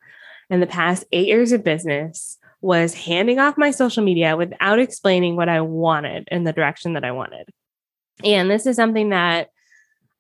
in 0.49 0.61
the 0.61 0.67
past 0.67 1.05
eight 1.13 1.29
years 1.29 1.53
of 1.53 1.63
business 1.63 2.39
was 2.63 2.95
handing 2.95 3.39
off 3.39 3.59
my 3.59 3.71
social 3.71 4.03
media 4.03 4.37
without 4.37 4.79
explaining 4.79 5.37
what 5.37 5.49
I 5.49 5.61
wanted 5.61 6.29
in 6.31 6.45
the 6.45 6.53
direction 6.53 6.95
that 6.95 7.05
I 7.05 7.13
wanted. 7.13 7.51
And 8.25 8.51
this 8.51 8.67
is 8.67 8.77
something 8.77 9.11
that 9.11 9.51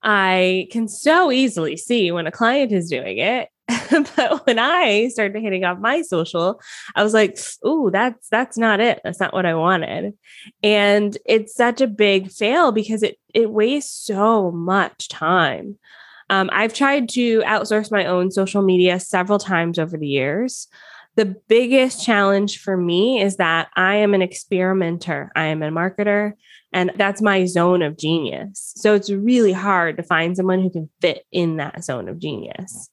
I 0.02 0.68
can 0.70 0.88
so 0.88 1.30
easily 1.30 1.76
see 1.76 2.10
when 2.10 2.26
a 2.26 2.32
client 2.32 2.72
is 2.72 2.90
doing 2.90 3.18
it. 3.18 3.48
but 4.16 4.46
when 4.46 4.58
I 4.58 5.08
started 5.08 5.40
hitting 5.40 5.64
off 5.64 5.78
my 5.78 6.02
social, 6.02 6.60
I 6.94 7.02
was 7.02 7.14
like, 7.14 7.38
"Ooh, 7.66 7.90
that's 7.92 8.28
that's 8.28 8.58
not 8.58 8.80
it. 8.80 9.00
That's 9.04 9.20
not 9.20 9.32
what 9.32 9.46
I 9.46 9.54
wanted." 9.54 10.14
And 10.62 11.16
it's 11.24 11.54
such 11.54 11.80
a 11.80 11.86
big 11.86 12.30
fail 12.30 12.72
because 12.72 13.02
it 13.02 13.18
it 13.32 13.50
wastes 13.50 14.06
so 14.06 14.50
much 14.50 15.08
time. 15.08 15.78
Um, 16.28 16.50
I've 16.52 16.74
tried 16.74 17.08
to 17.10 17.40
outsource 17.42 17.90
my 17.90 18.06
own 18.06 18.30
social 18.30 18.62
media 18.62 18.98
several 18.98 19.38
times 19.38 19.78
over 19.78 19.96
the 19.96 20.08
years. 20.08 20.66
The 21.14 21.37
biggest 21.46 22.05
challenge 22.05 22.61
for 22.61 22.77
me 22.77 23.20
is 23.20 23.37
that 23.37 23.68
I 23.77 23.96
am 23.96 24.14
an 24.14 24.22
experimenter. 24.22 25.31
I 25.37 25.46
am 25.46 25.62
a 25.62 25.70
marketer, 25.70 26.33
and 26.72 26.90
that's 26.96 27.20
my 27.20 27.44
zone 27.44 27.83
of 27.83 27.98
genius. 27.98 28.72
So 28.77 28.94
it's 28.94 29.11
really 29.11 29.53
hard 29.53 29.98
to 29.98 30.03
find 30.03 30.37
someone 30.37 30.62
who 30.62 30.70
can 30.70 30.88
fit 31.03 31.27
in 31.31 31.59
that 31.59 31.85
zone 31.85 32.09
of 32.09 32.18
genius. 32.18 32.88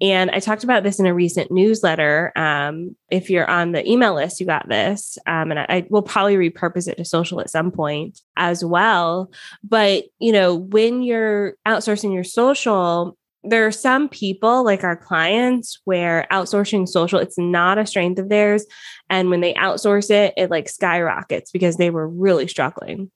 And 0.00 0.32
I 0.32 0.40
talked 0.40 0.64
about 0.64 0.82
this 0.82 0.98
in 0.98 1.06
a 1.06 1.14
recent 1.14 1.52
newsletter. 1.52 2.32
Um, 2.34 2.96
if 3.08 3.30
you're 3.30 3.48
on 3.48 3.70
the 3.70 3.88
email 3.88 4.14
list, 4.14 4.40
you 4.40 4.46
got 4.46 4.68
this. 4.68 5.16
Um, 5.28 5.52
and 5.52 5.60
I, 5.60 5.66
I 5.68 5.86
will 5.90 6.02
probably 6.02 6.34
repurpose 6.34 6.88
it 6.88 6.96
to 6.96 7.04
social 7.04 7.40
at 7.40 7.50
some 7.50 7.70
point 7.70 8.20
as 8.36 8.64
well. 8.64 9.30
But, 9.62 10.06
you 10.18 10.32
know, 10.32 10.56
when 10.56 11.02
you're 11.02 11.54
outsourcing 11.68 12.12
your 12.12 12.24
social, 12.24 13.16
there 13.44 13.66
are 13.66 13.72
some 13.72 14.08
people 14.08 14.64
like 14.64 14.84
our 14.84 14.96
clients 14.96 15.80
where 15.84 16.26
outsourcing 16.30 16.88
social 16.88 17.18
it's 17.18 17.38
not 17.38 17.78
a 17.78 17.86
strength 17.86 18.18
of 18.18 18.28
theirs. 18.28 18.64
And 19.10 19.30
when 19.30 19.40
they 19.40 19.54
outsource 19.54 20.10
it 20.10 20.34
it 20.36 20.50
like 20.50 20.68
skyrockets 20.68 21.50
because 21.50 21.76
they 21.76 21.90
were 21.90 22.08
really 22.08 22.48
struggling. 22.48 23.10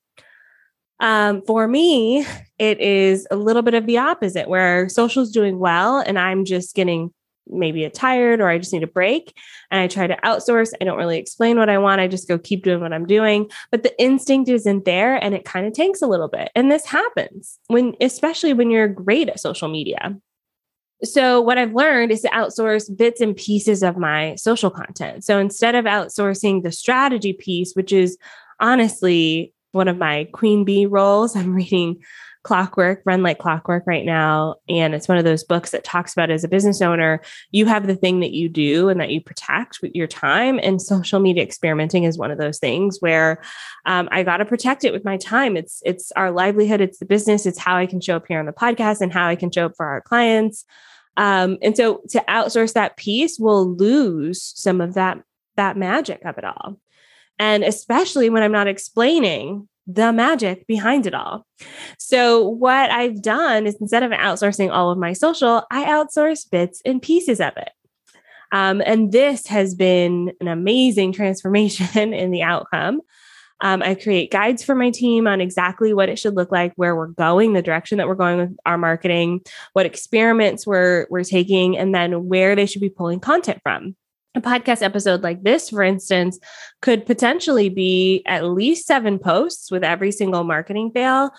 Um, 0.99 1.43
for 1.47 1.69
me 1.69 2.27
it 2.59 2.81
is 2.81 3.27
a 3.31 3.37
little 3.37 3.63
bit 3.63 3.75
of 3.75 3.87
the 3.87 3.99
opposite 3.99 4.49
where 4.49 4.89
social 4.89 5.23
is 5.23 5.31
doing 5.31 5.59
well 5.59 5.99
and 5.99 6.19
i'm 6.19 6.47
just 6.47 6.75
getting 6.75 7.13
maybe 7.49 7.85
a 7.85 7.91
tired 7.91 8.41
or 8.41 8.49
i 8.49 8.59
just 8.59 8.73
need 8.73 8.83
a 8.83 8.89
break 8.89 9.35
and 9.71 9.81
i 9.81 9.87
try 9.87 10.07
to 10.07 10.17
outsource. 10.25 10.73
I 10.81 10.85
don't 10.85 10.99
really 10.99 11.19
explain 11.19 11.59
what 11.59 11.69
i 11.69 11.79
want. 11.79 12.01
I 12.01 12.09
just 12.09 12.29
go 12.29 12.39
keep 12.39 12.65
doing 12.65 12.81
what 12.81 12.93
i'm 12.93 13.07
doing. 13.07 13.51
But 13.71 13.83
the 13.83 14.01
instinct 14.01 14.49
isn't 14.49 14.85
there 14.85 15.17
and 15.23 15.35
it 15.35 15.45
kind 15.45 15.67
of 15.67 15.73
tanks 15.73 16.03
a 16.03 16.07
little 16.07 16.29
bit. 16.29 16.51
And 16.55 16.71
this 16.71 16.87
happens 16.87 17.59
when 17.69 17.95
especially 18.01 18.53
when 18.53 18.71
you're 18.71 18.89
great 18.89 19.29
at 19.29 19.41
social 19.41 19.69
media. 19.69 20.17
So, 21.05 21.43
what 21.43 21.59
I've 21.59 21.75
learned 21.75 22.11
is 22.11 22.23
to 22.23 22.29
outsource 22.29 22.95
bits 22.97 23.21
and 23.21 23.37
pieces 23.37 23.83
of 23.83 23.99
my 23.99 24.35
social 24.37 24.71
content. 24.71 25.25
So, 25.25 25.39
instead 25.39 25.75
of 25.75 25.85
outsourcing 25.85 26.63
the 26.63 26.73
strategy 26.73 27.35
piece, 27.35 27.75
which 27.75 27.93
is 27.93 28.17
honestly 28.61 29.53
one 29.73 29.89
of 29.89 29.99
my 29.99 30.25
queen 30.33 30.65
bee 30.65 30.87
roles, 30.87 31.37
I'm 31.37 31.55
reading 31.55 32.03
Clockwork, 32.47 33.03
Run 33.05 33.25
Like 33.25 33.41
Clockwork 33.41 33.83
right 33.89 34.07
now. 34.07 34.55
And 34.69 34.95
it's 34.95 35.09
one 35.09 35.19
of 35.19 35.25
those 35.25 35.43
books 35.43 35.73
that 35.73 35.83
talks 35.83 36.13
about 36.13 36.31
as 36.31 36.45
a 36.45 36.49
business 36.49 36.81
owner, 36.81 37.21
you 37.51 37.67
have 37.67 37.89
the 37.89 37.97
thing 37.97 38.21
that 38.21 38.31
you 38.31 38.49
do 38.49 38.89
and 38.89 39.01
that 39.01 39.11
you 39.11 39.21
protect 39.21 39.83
with 39.83 39.93
your 39.97 40.07
time. 40.07 40.61
And 40.63 40.81
social 40.81 41.19
media 41.19 41.43
experimenting 41.43 42.05
is 42.05 42.17
one 42.17 42.31
of 42.31 42.39
those 42.39 42.61
things 42.61 42.99
where 43.01 43.43
um, 43.85 44.09
I 44.13 44.23
got 44.23 44.37
to 44.37 44.45
protect 44.45 44.85
it 44.85 44.93
with 44.93 45.05
my 45.05 45.17
time. 45.17 45.57
It's 45.57 45.83
it's 45.85 46.13
our 46.13 46.31
livelihood, 46.31 46.81
it's 46.81 47.01
the 47.01 47.05
business, 47.05 47.47
it's 47.47 47.59
how 47.59 47.77
I 47.77 47.85
can 47.85 48.01
show 48.01 48.15
up 48.15 48.27
here 48.29 48.39
on 48.39 48.47
the 48.47 48.53
podcast 48.53 49.01
and 49.01 49.13
how 49.13 49.27
I 49.27 49.35
can 49.35 49.51
show 49.51 49.67
up 49.67 49.73
for 49.77 49.87
our 49.87 50.01
clients. 50.01 50.65
Um, 51.17 51.59
and 51.63 51.77
so 51.77 52.03
to 52.11 52.25
outsource 52.29 52.75
that 52.75 52.97
piece 52.97 53.41
will 53.41 53.75
lose 53.75 54.53
some 54.55 54.81
of 54.81 54.95
that 54.95 55.19
that 55.57 55.77
magic 55.77 56.25
of 56.25 56.39
it 56.39 56.45
all. 56.45 56.79
And 57.41 57.65
especially 57.65 58.31
when 58.31 58.45
I'm 58.45 58.53
not 58.53 58.69
explaining 58.69 59.69
the 59.87 60.13
magic 60.13 60.67
behind 60.67 61.07
it 61.07 61.15
all. 61.15 61.47
So, 61.99 62.49
what 62.49 62.91
I've 62.91 63.23
done 63.23 63.67
is 63.67 63.77
instead 63.81 64.03
of 64.03 64.11
outsourcing 64.11 64.73
all 64.73 64.91
of 64.91 64.99
my 64.99 65.13
social, 65.13 65.65
I 65.71 65.85
outsource 65.85 66.49
bits 66.51 66.83
and 66.85 67.01
pieces 67.01 67.41
of 67.41 67.57
it. 67.57 67.71
Um, 68.53 68.83
and 68.85 69.13
this 69.13 69.47
has 69.47 69.75
been 69.75 70.33
an 70.41 70.49
amazing 70.49 71.13
transformation 71.13 72.15
in 72.15 72.31
the 72.31 72.43
outcome. 72.43 73.01
Um, 73.63 73.83
I 73.83 73.95
create 73.95 74.31
guides 74.31 74.63
for 74.63 74.75
my 74.75 74.91
team 74.91 75.27
on 75.27 75.41
exactly 75.41 75.95
what 75.95 76.11
it 76.11 76.19
should 76.19 76.35
look 76.35 76.53
like, 76.53 76.75
where 76.77 76.95
we're 76.95 77.07
going, 77.07 77.55
the 77.55 77.63
direction 77.63 77.97
that 77.97 78.07
we're 78.07 78.15
going 78.15 78.37
with 78.37 78.57
our 78.67 78.77
marketing, 78.77 79.41
what 79.73 79.87
experiments 79.87 80.67
we're 80.67 81.07
we're 81.09 81.25
taking, 81.25 81.79
and 81.79 81.95
then 81.95 82.29
where 82.29 82.55
they 82.55 82.67
should 82.67 82.83
be 82.83 82.91
pulling 82.91 83.19
content 83.19 83.61
from 83.63 83.97
a 84.37 84.41
podcast 84.41 84.83
episode 84.83 85.23
like 85.23 85.43
this, 85.43 85.71
for 85.71 85.83
instance, 85.83 86.39
could 86.83 87.07
potentially 87.07 87.69
be 87.69 88.23
at 88.27 88.45
least 88.45 88.87
seven 88.87 89.19
posts 89.19 89.71
with 89.71 89.83
every 89.83 90.13
single 90.13 90.45
marketing 90.45 90.91
fail, 90.93 91.31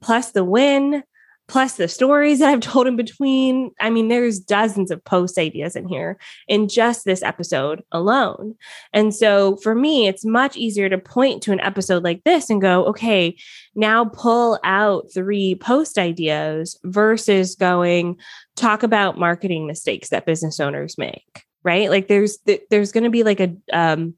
plus 0.00 0.32
the 0.32 0.44
win, 0.44 1.04
plus 1.48 1.74
the 1.74 1.86
stories 1.86 2.40
that 2.40 2.48
I've 2.48 2.60
told 2.72 2.86
in 2.86 2.96
between. 2.96 3.70
I 3.80 3.90
mean, 3.90 4.08
there's 4.08 4.40
dozens 4.40 4.90
of 4.90 5.04
post 5.04 5.38
ideas 5.38 5.76
in 5.76 5.86
here 5.86 6.18
in 6.48 6.68
just 6.68 7.04
this 7.04 7.22
episode 7.22 7.82
alone. 7.92 8.56
And 8.92 9.14
so 9.14 9.56
for 9.56 9.74
me, 9.74 10.08
it's 10.08 10.24
much 10.24 10.56
easier 10.56 10.88
to 10.88 10.98
point 10.98 11.42
to 11.44 11.52
an 11.52 11.60
episode 11.60 12.02
like 12.02 12.24
this 12.24 12.50
and 12.50 12.60
go, 12.60 12.86
okay, 12.86 13.36
now 13.74 14.06
pull 14.06 14.58
out 14.64 15.06
three 15.14 15.54
post 15.54 15.98
ideas 15.98 16.78
versus 16.84 17.54
going, 17.54 18.16
talk 18.56 18.82
about 18.82 19.18
marketing 19.18 19.66
mistakes 19.66 20.08
that 20.08 20.26
business 20.26 20.58
owners 20.58 20.98
make 20.98 21.44
right? 21.62 21.90
Like 21.90 22.08
there's 22.08 22.38
there's 22.70 22.92
going 22.92 23.04
to 23.04 23.10
be 23.10 23.22
like 23.24 23.40
a 23.40 23.54
um 23.72 24.14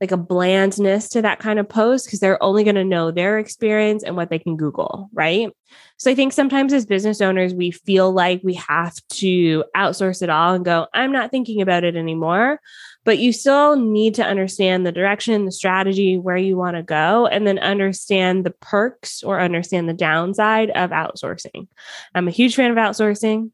like 0.00 0.12
a 0.12 0.16
blandness 0.16 1.08
to 1.08 1.22
that 1.22 1.40
kind 1.40 1.58
of 1.58 1.68
post 1.68 2.06
because 2.06 2.20
they're 2.20 2.42
only 2.42 2.62
going 2.62 2.76
to 2.76 2.84
know 2.84 3.10
their 3.10 3.38
experience 3.38 4.04
and 4.04 4.14
what 4.14 4.30
they 4.30 4.38
can 4.38 4.56
google 4.56 5.10
right? 5.12 5.50
So 5.96 6.10
i 6.10 6.14
think 6.14 6.32
sometimes 6.32 6.72
as 6.72 6.86
business 6.86 7.20
owners 7.20 7.52
we 7.52 7.72
feel 7.72 8.12
like 8.12 8.40
we 8.44 8.54
have 8.54 8.94
to 9.10 9.64
outsource 9.76 10.22
it 10.22 10.30
all 10.30 10.54
and 10.54 10.64
go 10.64 10.86
i'm 10.94 11.12
not 11.12 11.30
thinking 11.30 11.60
about 11.60 11.84
it 11.84 11.96
anymore. 11.96 12.60
But 13.04 13.18
you 13.18 13.32
still 13.32 13.76
need 13.76 14.16
to 14.16 14.24
understand 14.24 14.84
the 14.84 14.92
direction 14.92 15.46
the 15.46 15.52
strategy 15.52 16.18
where 16.18 16.36
you 16.36 16.58
want 16.58 16.76
to 16.76 16.82
go 16.82 17.26
and 17.26 17.46
then 17.46 17.58
understand 17.58 18.44
the 18.44 18.50
perks 18.50 19.22
or 19.22 19.40
understand 19.40 19.88
the 19.88 19.94
downside 19.94 20.68
of 20.70 20.90
outsourcing. 20.90 21.68
I'm 22.14 22.28
a 22.28 22.32
huge 22.32 22.54
fan 22.54 22.70
of 22.70 22.76
outsourcing 22.76 23.50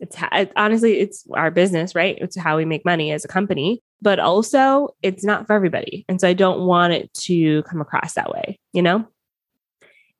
it's 0.00 0.16
it, 0.32 0.52
honestly 0.56 1.00
it's 1.00 1.24
our 1.34 1.50
business 1.50 1.94
right? 1.94 2.18
It's 2.20 2.36
how 2.36 2.56
we 2.56 2.64
make 2.64 2.84
money 2.84 3.12
as 3.12 3.24
a 3.24 3.28
company 3.28 3.82
but 4.00 4.20
also 4.20 4.90
it's 5.02 5.24
not 5.24 5.46
for 5.46 5.54
everybody. 5.54 6.04
And 6.08 6.20
so 6.20 6.28
i 6.28 6.32
don't 6.32 6.66
want 6.66 6.92
it 6.92 7.12
to 7.14 7.62
come 7.64 7.80
across 7.80 8.14
that 8.14 8.30
way 8.30 8.58
you 8.72 8.82
know 8.82 9.06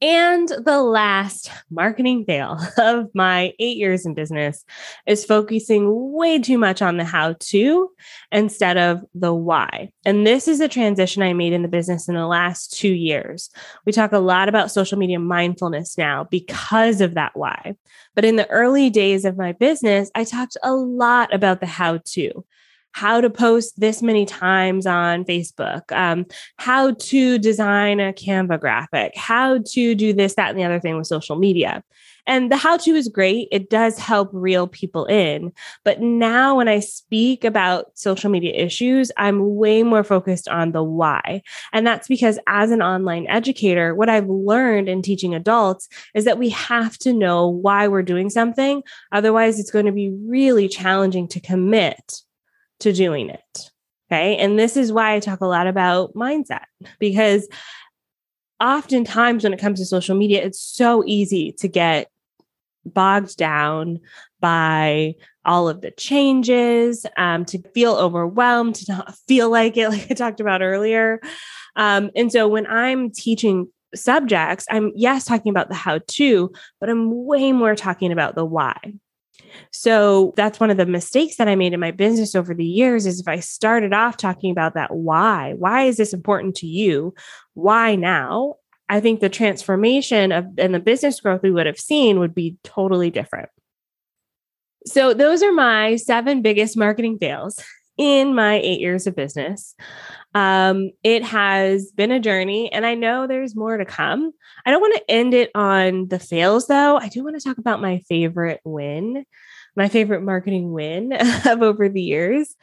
and 0.00 0.48
the 0.64 0.80
last 0.82 1.50
marketing 1.70 2.24
fail 2.24 2.58
of 2.78 3.06
my 3.14 3.52
eight 3.58 3.76
years 3.76 4.06
in 4.06 4.14
business 4.14 4.64
is 5.06 5.24
focusing 5.24 6.12
way 6.12 6.38
too 6.38 6.58
much 6.58 6.82
on 6.82 6.96
the 6.96 7.04
how 7.04 7.34
to 7.40 7.90
instead 8.30 8.76
of 8.76 9.04
the 9.14 9.34
why. 9.34 9.90
And 10.04 10.26
this 10.26 10.46
is 10.46 10.60
a 10.60 10.68
transition 10.68 11.22
I 11.22 11.32
made 11.32 11.52
in 11.52 11.62
the 11.62 11.68
business 11.68 12.08
in 12.08 12.14
the 12.14 12.26
last 12.26 12.72
two 12.72 12.92
years. 12.92 13.50
We 13.86 13.92
talk 13.92 14.12
a 14.12 14.18
lot 14.18 14.48
about 14.48 14.70
social 14.70 14.98
media 14.98 15.18
mindfulness 15.18 15.98
now 15.98 16.24
because 16.24 17.00
of 17.00 17.14
that 17.14 17.32
why. 17.34 17.74
But 18.14 18.24
in 18.24 18.36
the 18.36 18.48
early 18.50 18.90
days 18.90 19.24
of 19.24 19.36
my 19.36 19.52
business, 19.52 20.10
I 20.14 20.24
talked 20.24 20.56
a 20.62 20.72
lot 20.72 21.34
about 21.34 21.60
the 21.60 21.66
how 21.66 21.98
to 22.04 22.44
how 22.98 23.20
to 23.20 23.30
post 23.30 23.78
this 23.78 24.02
many 24.02 24.26
times 24.26 24.84
on 24.84 25.24
Facebook, 25.24 25.92
um, 25.92 26.26
how 26.56 26.94
to 26.94 27.38
design 27.38 28.00
a 28.00 28.12
Canva 28.12 28.58
graphic, 28.58 29.16
how 29.16 29.58
to 29.58 29.94
do 29.94 30.12
this, 30.12 30.34
that, 30.34 30.50
and 30.50 30.58
the 30.58 30.64
other 30.64 30.80
thing 30.80 30.96
with 30.96 31.06
social 31.06 31.36
media. 31.36 31.84
And 32.26 32.50
the 32.50 32.56
how 32.56 32.76
to 32.76 32.90
is 32.96 33.06
great. 33.06 33.46
It 33.52 33.70
does 33.70 34.00
help 34.00 34.30
reel 34.32 34.66
people 34.66 35.06
in. 35.06 35.52
But 35.84 36.00
now, 36.00 36.56
when 36.56 36.66
I 36.66 36.80
speak 36.80 37.44
about 37.44 37.96
social 37.96 38.30
media 38.30 38.52
issues, 38.52 39.12
I'm 39.16 39.54
way 39.54 39.84
more 39.84 40.02
focused 40.02 40.48
on 40.48 40.72
the 40.72 40.82
why. 40.82 41.42
And 41.72 41.86
that's 41.86 42.08
because, 42.08 42.40
as 42.48 42.72
an 42.72 42.82
online 42.82 43.28
educator, 43.28 43.94
what 43.94 44.08
I've 44.08 44.28
learned 44.28 44.88
in 44.88 45.02
teaching 45.02 45.36
adults 45.36 45.88
is 46.16 46.24
that 46.24 46.38
we 46.38 46.48
have 46.48 46.98
to 46.98 47.12
know 47.12 47.46
why 47.46 47.86
we're 47.86 48.02
doing 48.02 48.28
something. 48.28 48.82
Otherwise, 49.12 49.60
it's 49.60 49.70
going 49.70 49.86
to 49.86 49.92
be 49.92 50.10
really 50.26 50.68
challenging 50.68 51.28
to 51.28 51.40
commit 51.40 52.22
to 52.80 52.92
doing 52.92 53.30
it. 53.30 53.70
Okay. 54.10 54.36
And 54.36 54.58
this 54.58 54.76
is 54.76 54.92
why 54.92 55.14
I 55.14 55.20
talk 55.20 55.40
a 55.40 55.46
lot 55.46 55.66
about 55.66 56.14
mindset 56.14 56.64
because 56.98 57.46
oftentimes 58.60 59.44
when 59.44 59.52
it 59.52 59.60
comes 59.60 59.80
to 59.80 59.86
social 59.86 60.16
media, 60.16 60.42
it's 60.42 60.60
so 60.60 61.04
easy 61.06 61.52
to 61.58 61.68
get 61.68 62.08
bogged 62.84 63.36
down 63.36 64.00
by 64.40 65.14
all 65.44 65.68
of 65.68 65.80
the 65.80 65.90
changes, 65.90 67.04
um, 67.16 67.44
to 67.46 67.60
feel 67.74 67.94
overwhelmed, 67.94 68.76
to 68.76 68.92
not 68.92 69.14
feel 69.28 69.50
like 69.50 69.76
it, 69.76 69.88
like 69.88 70.10
I 70.10 70.14
talked 70.14 70.40
about 70.40 70.62
earlier. 70.62 71.20
Um, 71.76 72.10
and 72.16 72.32
so 72.32 72.48
when 72.48 72.66
I'm 72.66 73.10
teaching 73.10 73.68
subjects, 73.94 74.66
I'm 74.70 74.92
yes 74.94 75.24
talking 75.24 75.50
about 75.50 75.68
the 75.68 75.74
how 75.74 76.00
to, 76.06 76.52
but 76.80 76.90
I'm 76.90 77.26
way 77.26 77.52
more 77.52 77.74
talking 77.74 78.12
about 78.12 78.34
the 78.34 78.44
why. 78.44 78.76
So 79.72 80.32
that's 80.36 80.60
one 80.60 80.70
of 80.70 80.76
the 80.76 80.86
mistakes 80.86 81.36
that 81.36 81.48
I 81.48 81.54
made 81.54 81.72
in 81.72 81.80
my 81.80 81.90
business 81.90 82.34
over 82.34 82.54
the 82.54 82.64
years 82.64 83.06
is 83.06 83.20
if 83.20 83.28
I 83.28 83.40
started 83.40 83.92
off 83.92 84.16
talking 84.16 84.50
about 84.50 84.74
that 84.74 84.94
why, 84.94 85.54
why 85.56 85.84
is 85.84 85.96
this 85.96 86.12
important 86.12 86.56
to 86.56 86.66
you? 86.66 87.14
Why 87.54 87.94
now? 87.94 88.56
I 88.88 89.00
think 89.00 89.20
the 89.20 89.28
transformation 89.28 90.32
of 90.32 90.46
and 90.56 90.74
the 90.74 90.80
business 90.80 91.20
growth 91.20 91.42
we 91.42 91.50
would 91.50 91.66
have 91.66 91.78
seen 91.78 92.18
would 92.20 92.34
be 92.34 92.56
totally 92.64 93.10
different. 93.10 93.50
So 94.86 95.12
those 95.12 95.42
are 95.42 95.52
my 95.52 95.96
seven 95.96 96.40
biggest 96.40 96.76
marketing 96.76 97.18
fails 97.18 97.62
in 97.98 98.34
my 98.34 98.54
eight 98.54 98.80
years 98.80 99.06
of 99.06 99.16
business. 99.16 99.74
Um, 100.34 100.90
it 101.02 101.24
has 101.24 101.90
been 101.92 102.12
a 102.12 102.20
journey, 102.20 102.72
and 102.72 102.86
I 102.86 102.94
know 102.94 103.26
there's 103.26 103.56
more 103.56 103.76
to 103.76 103.84
come. 103.84 104.32
I 104.64 104.70
don't 104.70 104.80
want 104.80 104.94
to 104.96 105.10
end 105.10 105.34
it 105.34 105.50
on 105.54 106.08
the 106.08 106.18
fails, 106.18 106.68
though. 106.68 106.96
I 106.96 107.08
do 107.08 107.24
want 107.24 107.38
to 107.38 107.46
talk 107.46 107.58
about 107.58 107.80
my 107.80 107.98
favorite 108.08 108.60
win, 108.64 109.26
my 109.76 109.88
favorite 109.88 110.22
marketing 110.22 110.72
win 110.72 111.12
of 111.46 111.62
over 111.62 111.88
the 111.88 112.02
years, 112.02 112.54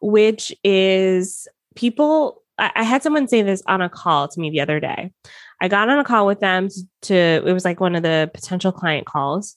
which 0.00 0.52
is 0.64 1.46
people. 1.76 2.42
I, 2.58 2.72
I 2.76 2.82
had 2.82 3.02
someone 3.02 3.28
say 3.28 3.42
this 3.42 3.62
on 3.66 3.80
a 3.80 3.88
call 3.88 4.28
to 4.28 4.40
me 4.40 4.50
the 4.50 4.60
other 4.60 4.80
day. 4.80 5.12
I 5.62 5.68
got 5.68 5.90
on 5.90 5.98
a 5.98 6.04
call 6.04 6.26
with 6.26 6.40
them 6.40 6.68
to, 7.02 7.14
it 7.14 7.52
was 7.52 7.66
like 7.66 7.80
one 7.80 7.94
of 7.94 8.02
the 8.02 8.30
potential 8.32 8.72
client 8.72 9.06
calls. 9.06 9.56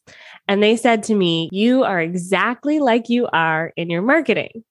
And 0.50 0.62
they 0.62 0.76
said 0.76 1.04
to 1.04 1.16
me, 1.16 1.50
You 1.54 1.86
are 1.86 2.02
exactly 2.02 2.80
like 2.80 3.08
you 3.08 3.28
are 3.32 3.72
in 3.78 3.90
your 3.90 4.02
marketing. 4.02 4.66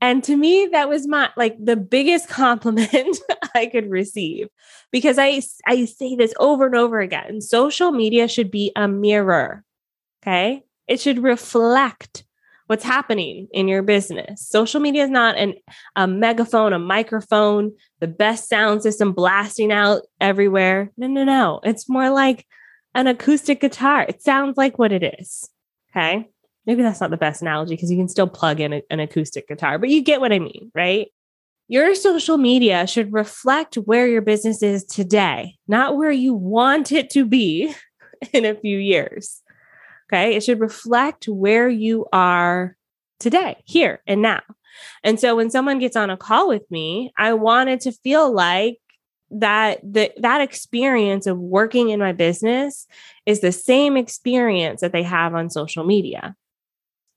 And 0.00 0.22
to 0.24 0.36
me, 0.36 0.68
that 0.72 0.88
was 0.88 1.06
my 1.06 1.30
like 1.36 1.56
the 1.62 1.76
biggest 1.76 2.28
compliment 2.28 3.18
I 3.54 3.66
could 3.66 3.90
receive 3.90 4.48
because 4.90 5.18
I, 5.18 5.40
I 5.66 5.84
say 5.86 6.16
this 6.16 6.34
over 6.38 6.66
and 6.66 6.74
over 6.74 7.00
again. 7.00 7.40
Social 7.40 7.90
media 7.90 8.28
should 8.28 8.50
be 8.50 8.72
a 8.76 8.88
mirror. 8.88 9.64
Okay. 10.22 10.62
It 10.86 11.00
should 11.00 11.22
reflect 11.22 12.24
what's 12.66 12.84
happening 12.84 13.48
in 13.52 13.68
your 13.68 13.82
business. 13.82 14.46
Social 14.46 14.80
media 14.80 15.04
is 15.04 15.10
not 15.10 15.36
an, 15.36 15.54
a 15.96 16.06
megaphone, 16.06 16.72
a 16.72 16.78
microphone, 16.78 17.72
the 18.00 18.06
best 18.06 18.48
sound 18.48 18.82
system 18.82 19.12
blasting 19.12 19.70
out 19.70 20.02
everywhere. 20.20 20.90
No, 20.96 21.06
no, 21.06 21.24
no. 21.24 21.60
It's 21.62 21.88
more 21.88 22.10
like 22.10 22.46
an 22.94 23.06
acoustic 23.06 23.60
guitar. 23.60 24.06
It 24.08 24.22
sounds 24.22 24.56
like 24.56 24.78
what 24.78 24.92
it 24.92 25.14
is. 25.18 25.48
Okay 25.90 26.28
maybe 26.66 26.82
that's 26.82 27.00
not 27.00 27.10
the 27.10 27.16
best 27.16 27.42
analogy 27.42 27.74
because 27.74 27.90
you 27.90 27.96
can 27.96 28.08
still 28.08 28.26
plug 28.26 28.60
in 28.60 28.72
a, 28.72 28.82
an 28.90 29.00
acoustic 29.00 29.48
guitar, 29.48 29.78
but 29.78 29.88
you 29.88 30.02
get 30.02 30.20
what 30.20 30.32
I 30.32 30.38
mean, 30.38 30.70
right? 30.74 31.08
Your 31.68 31.94
social 31.94 32.36
media 32.36 32.86
should 32.86 33.12
reflect 33.12 33.76
where 33.76 34.06
your 34.06 34.22
business 34.22 34.62
is 34.62 34.84
today, 34.84 35.56
not 35.66 35.96
where 35.96 36.10
you 36.10 36.34
want 36.34 36.92
it 36.92 37.10
to 37.10 37.24
be 37.24 37.74
in 38.32 38.44
a 38.44 38.54
few 38.54 38.78
years. 38.78 39.42
Okay. 40.12 40.36
It 40.36 40.44
should 40.44 40.60
reflect 40.60 41.26
where 41.26 41.68
you 41.68 42.06
are 42.12 42.76
today, 43.18 43.62
here 43.64 44.02
and 44.06 44.20
now. 44.20 44.42
And 45.02 45.18
so 45.18 45.36
when 45.36 45.50
someone 45.50 45.78
gets 45.78 45.96
on 45.96 46.10
a 46.10 46.16
call 46.16 46.48
with 46.48 46.68
me, 46.70 47.12
I 47.16 47.32
wanted 47.32 47.80
to 47.82 47.92
feel 47.92 48.32
like 48.32 48.78
that 49.30 49.80
the, 49.82 50.12
that 50.18 50.40
experience 50.40 51.26
of 51.26 51.38
working 51.38 51.88
in 51.88 51.98
my 51.98 52.12
business 52.12 52.86
is 53.24 53.40
the 53.40 53.52
same 53.52 53.96
experience 53.96 54.80
that 54.82 54.92
they 54.92 55.02
have 55.02 55.34
on 55.34 55.48
social 55.48 55.84
media 55.84 56.36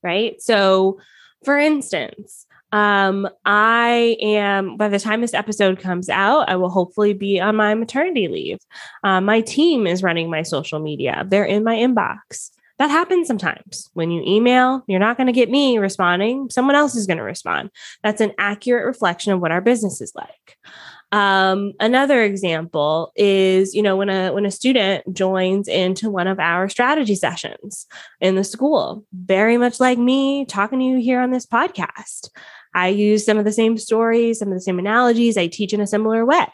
right? 0.03 0.41
So, 0.41 0.99
for 1.43 1.57
instance, 1.57 2.45
um, 2.71 3.29
I 3.45 4.17
am, 4.21 4.75
by 4.77 4.89
the 4.89 4.99
time 4.99 5.21
this 5.21 5.33
episode 5.33 5.79
comes 5.79 6.09
out, 6.09 6.49
I 6.49 6.55
will 6.55 6.69
hopefully 6.69 7.13
be 7.13 7.39
on 7.39 7.55
my 7.55 7.73
maternity 7.75 8.27
leave. 8.27 8.59
Uh, 9.03 9.21
my 9.21 9.41
team 9.41 9.87
is 9.87 10.03
running 10.03 10.29
my 10.29 10.41
social 10.43 10.79
media, 10.79 11.25
they're 11.27 11.45
in 11.45 11.63
my 11.63 11.75
inbox. 11.75 12.51
That 12.79 12.91
happens 12.91 13.27
sometimes. 13.27 13.89
When 13.93 14.11
you 14.11 14.21
email, 14.23 14.83
you're 14.87 14.99
not 14.99 15.17
going 15.17 15.27
to 15.27 15.33
get 15.33 15.49
me 15.49 15.79
responding, 15.79 16.49
someone 16.51 16.75
else 16.75 16.95
is 16.95 17.07
going 17.07 17.17
to 17.17 17.23
respond. 17.23 17.71
That's 18.03 18.21
an 18.21 18.33
accurate 18.37 18.85
reflection 18.85 19.33
of 19.33 19.39
what 19.39 19.51
our 19.51 19.61
business 19.61 19.99
is 19.99 20.13
like. 20.13 20.57
Um, 21.11 21.73
another 21.79 22.21
example 22.21 23.11
is, 23.15 23.73
you 23.73 23.81
know, 23.81 23.95
when 23.95 24.09
a 24.09 24.31
when 24.31 24.45
a 24.45 24.51
student 24.51 25.05
joins 25.13 25.67
into 25.67 26.09
one 26.09 26.27
of 26.27 26.39
our 26.39 26.67
strategy 26.67 27.15
sessions 27.15 27.87
in 28.19 28.35
the 28.35 28.43
school, 28.43 29.05
very 29.13 29.57
much 29.57 29.79
like 29.79 29.97
me 29.97 30.45
talking 30.45 30.79
to 30.79 30.85
you 30.85 30.97
here 30.97 31.21
on 31.21 31.31
this 31.31 31.45
podcast. 31.45 32.29
I 32.75 32.89
use 32.89 33.25
some 33.25 33.37
of 33.37 33.45
the 33.45 33.53
same 33.53 33.77
stories, 33.77 34.39
some 34.39 34.49
of 34.49 34.53
the 34.53 34.61
same 34.61 34.79
analogies. 34.79 35.37
I 35.37 35.47
teach 35.47 35.73
in 35.73 35.81
a 35.81 35.87
similar 35.87 36.25
way. 36.25 36.45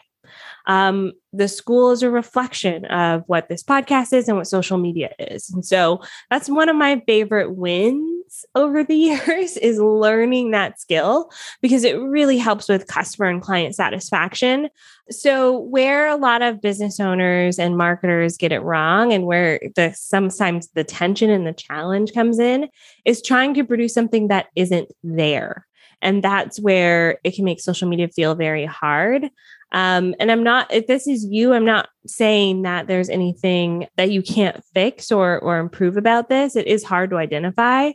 Um, 0.66 1.12
the 1.32 1.48
school 1.48 1.90
is 1.90 2.02
a 2.02 2.10
reflection 2.10 2.86
of 2.86 3.24
what 3.26 3.48
this 3.48 3.62
podcast 3.62 4.12
is 4.12 4.28
and 4.28 4.36
what 4.38 4.46
social 4.46 4.78
media 4.78 5.10
is. 5.18 5.50
And 5.50 5.64
so 5.66 6.00
that's 6.30 6.48
one 6.48 6.68
of 6.68 6.76
my 6.76 7.02
favorite 7.06 7.54
wins 7.54 8.13
over 8.54 8.84
the 8.84 8.94
years 9.26 9.56
is 9.56 9.78
learning 9.78 10.50
that 10.50 10.80
skill 10.80 11.30
because 11.60 11.84
it 11.84 11.98
really 12.00 12.38
helps 12.38 12.68
with 12.68 12.86
customer 12.86 13.28
and 13.28 13.42
client 13.42 13.74
satisfaction. 13.74 14.68
So 15.10 15.58
where 15.58 16.08
a 16.08 16.16
lot 16.16 16.42
of 16.42 16.62
business 16.62 16.98
owners 16.98 17.58
and 17.58 17.76
marketers 17.76 18.36
get 18.36 18.52
it 18.52 18.60
wrong 18.60 19.12
and 19.12 19.26
where 19.26 19.60
the 19.76 19.92
sometimes 19.94 20.68
the 20.68 20.84
tension 20.84 21.30
and 21.30 21.46
the 21.46 21.52
challenge 21.52 22.12
comes 22.12 22.38
in 22.38 22.68
is 23.04 23.20
trying 23.20 23.54
to 23.54 23.64
produce 23.64 23.92
something 23.92 24.28
that 24.28 24.46
isn't 24.56 24.90
there. 25.02 25.66
And 26.00 26.22
that's 26.22 26.60
where 26.60 27.18
it 27.24 27.34
can 27.34 27.44
make 27.44 27.60
social 27.60 27.88
media 27.88 28.08
feel 28.08 28.34
very 28.34 28.66
hard. 28.66 29.30
Um, 29.72 30.14
and 30.20 30.30
I'm 30.30 30.44
not, 30.44 30.72
if 30.72 30.86
this 30.86 31.08
is 31.08 31.24
you, 31.24 31.52
I'm 31.52 31.64
not 31.64 31.88
saying 32.06 32.62
that 32.62 32.86
there's 32.86 33.08
anything 33.08 33.88
that 33.96 34.10
you 34.10 34.22
can't 34.22 34.62
fix 34.72 35.10
or, 35.10 35.40
or 35.40 35.58
improve 35.58 35.96
about 35.96 36.28
this. 36.28 36.54
It 36.54 36.66
is 36.66 36.84
hard 36.84 37.10
to 37.10 37.16
identify. 37.16 37.90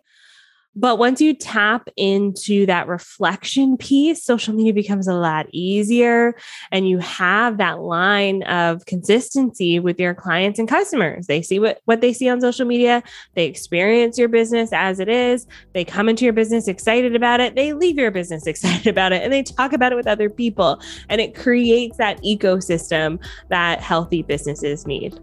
But 0.79 0.97
once 0.97 1.19
you 1.19 1.33
tap 1.33 1.89
into 1.97 2.65
that 2.67 2.87
reflection 2.87 3.75
piece, 3.75 4.23
social 4.23 4.55
media 4.55 4.71
becomes 4.71 5.09
a 5.09 5.13
lot 5.13 5.47
easier. 5.51 6.35
And 6.71 6.87
you 6.87 6.99
have 6.99 7.57
that 7.57 7.81
line 7.81 8.43
of 8.43 8.85
consistency 8.85 9.81
with 9.81 9.99
your 9.99 10.13
clients 10.13 10.57
and 10.57 10.69
customers. 10.69 11.27
They 11.27 11.41
see 11.41 11.59
what, 11.59 11.81
what 11.83 11.99
they 11.99 12.13
see 12.13 12.29
on 12.29 12.39
social 12.39 12.65
media, 12.65 13.03
they 13.35 13.45
experience 13.45 14.17
your 14.17 14.29
business 14.29 14.71
as 14.71 15.01
it 15.01 15.09
is, 15.09 15.45
they 15.73 15.83
come 15.83 16.07
into 16.07 16.23
your 16.23 16.33
business 16.33 16.69
excited 16.69 17.13
about 17.13 17.41
it, 17.41 17.55
they 17.55 17.73
leave 17.73 17.97
your 17.97 18.11
business 18.11 18.47
excited 18.47 18.87
about 18.87 19.11
it, 19.11 19.21
and 19.21 19.33
they 19.33 19.43
talk 19.43 19.73
about 19.73 19.91
it 19.91 19.95
with 19.95 20.07
other 20.07 20.29
people. 20.29 20.81
And 21.09 21.19
it 21.19 21.35
creates 21.35 21.97
that 21.97 22.23
ecosystem 22.23 23.21
that 23.49 23.81
healthy 23.81 24.23
businesses 24.23 24.87
need. 24.87 25.19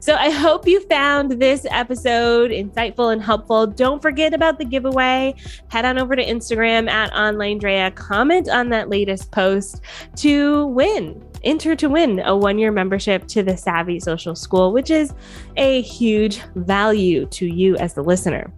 So 0.00 0.14
I 0.14 0.30
hope 0.30 0.66
you 0.66 0.80
found 0.88 1.32
this 1.32 1.66
episode 1.70 2.50
insightful 2.50 3.12
and 3.12 3.22
helpful. 3.22 3.66
Don't 3.66 4.00
forget 4.00 4.34
about 4.34 4.58
the 4.58 4.64
giveaway. 4.64 5.34
Head 5.68 5.84
on 5.84 5.98
over 5.98 6.16
to 6.16 6.24
Instagram 6.24 6.88
at 6.88 7.12
online 7.12 7.58
Drea. 7.58 7.90
Comment 7.92 8.48
on 8.48 8.68
that 8.70 8.88
latest 8.88 9.30
post 9.30 9.80
to 10.16 10.66
win. 10.66 11.22
Enter 11.44 11.76
to 11.76 11.88
win 11.88 12.20
a 12.20 12.36
one 12.36 12.58
year 12.58 12.72
membership 12.72 13.26
to 13.28 13.42
the 13.42 13.56
Savvy 13.56 14.00
Social 14.00 14.34
School, 14.34 14.72
which 14.72 14.90
is 14.90 15.14
a 15.56 15.82
huge 15.82 16.40
value 16.54 17.26
to 17.26 17.46
you 17.46 17.76
as 17.76 17.94
the 17.94 18.02
listener. 18.02 18.52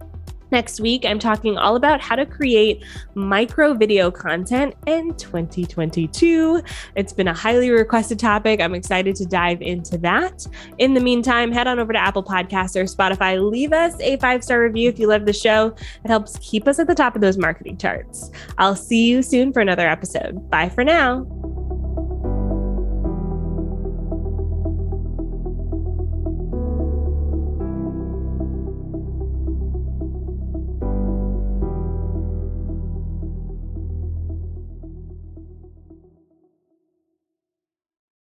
Next 0.51 0.79
week, 0.79 1.05
I'm 1.05 1.19
talking 1.19 1.57
all 1.57 1.75
about 1.75 2.01
how 2.01 2.15
to 2.15 2.25
create 2.25 2.83
micro 3.13 3.73
video 3.73 4.09
content 4.09 4.75
in 4.87 5.13
2022. 5.15 6.61
It's 6.95 7.13
been 7.13 7.27
a 7.27 7.33
highly 7.33 7.69
requested 7.69 8.19
topic. 8.19 8.59
I'm 8.61 8.73
excited 8.73 9.15
to 9.17 9.25
dive 9.25 9.61
into 9.61 9.97
that. 9.99 10.45
In 10.77 10.93
the 10.93 11.01
meantime, 11.01 11.51
head 11.51 11.67
on 11.67 11.79
over 11.79 11.93
to 11.93 11.99
Apple 11.99 12.23
Podcasts 12.23 12.75
or 12.75 12.83
Spotify. 12.85 13.39
Leave 13.39 13.73
us 13.73 13.99
a 13.99 14.17
five 14.17 14.43
star 14.43 14.61
review 14.61 14.89
if 14.89 14.99
you 14.99 15.07
love 15.07 15.25
the 15.25 15.33
show. 15.33 15.67
It 16.03 16.07
helps 16.07 16.37
keep 16.41 16.67
us 16.67 16.79
at 16.79 16.87
the 16.87 16.95
top 16.95 17.15
of 17.15 17.21
those 17.21 17.37
marketing 17.37 17.77
charts. 17.77 18.31
I'll 18.57 18.75
see 18.75 19.07
you 19.07 19.21
soon 19.21 19.53
for 19.53 19.59
another 19.59 19.87
episode. 19.87 20.49
Bye 20.49 20.69
for 20.69 20.83
now. 20.83 21.38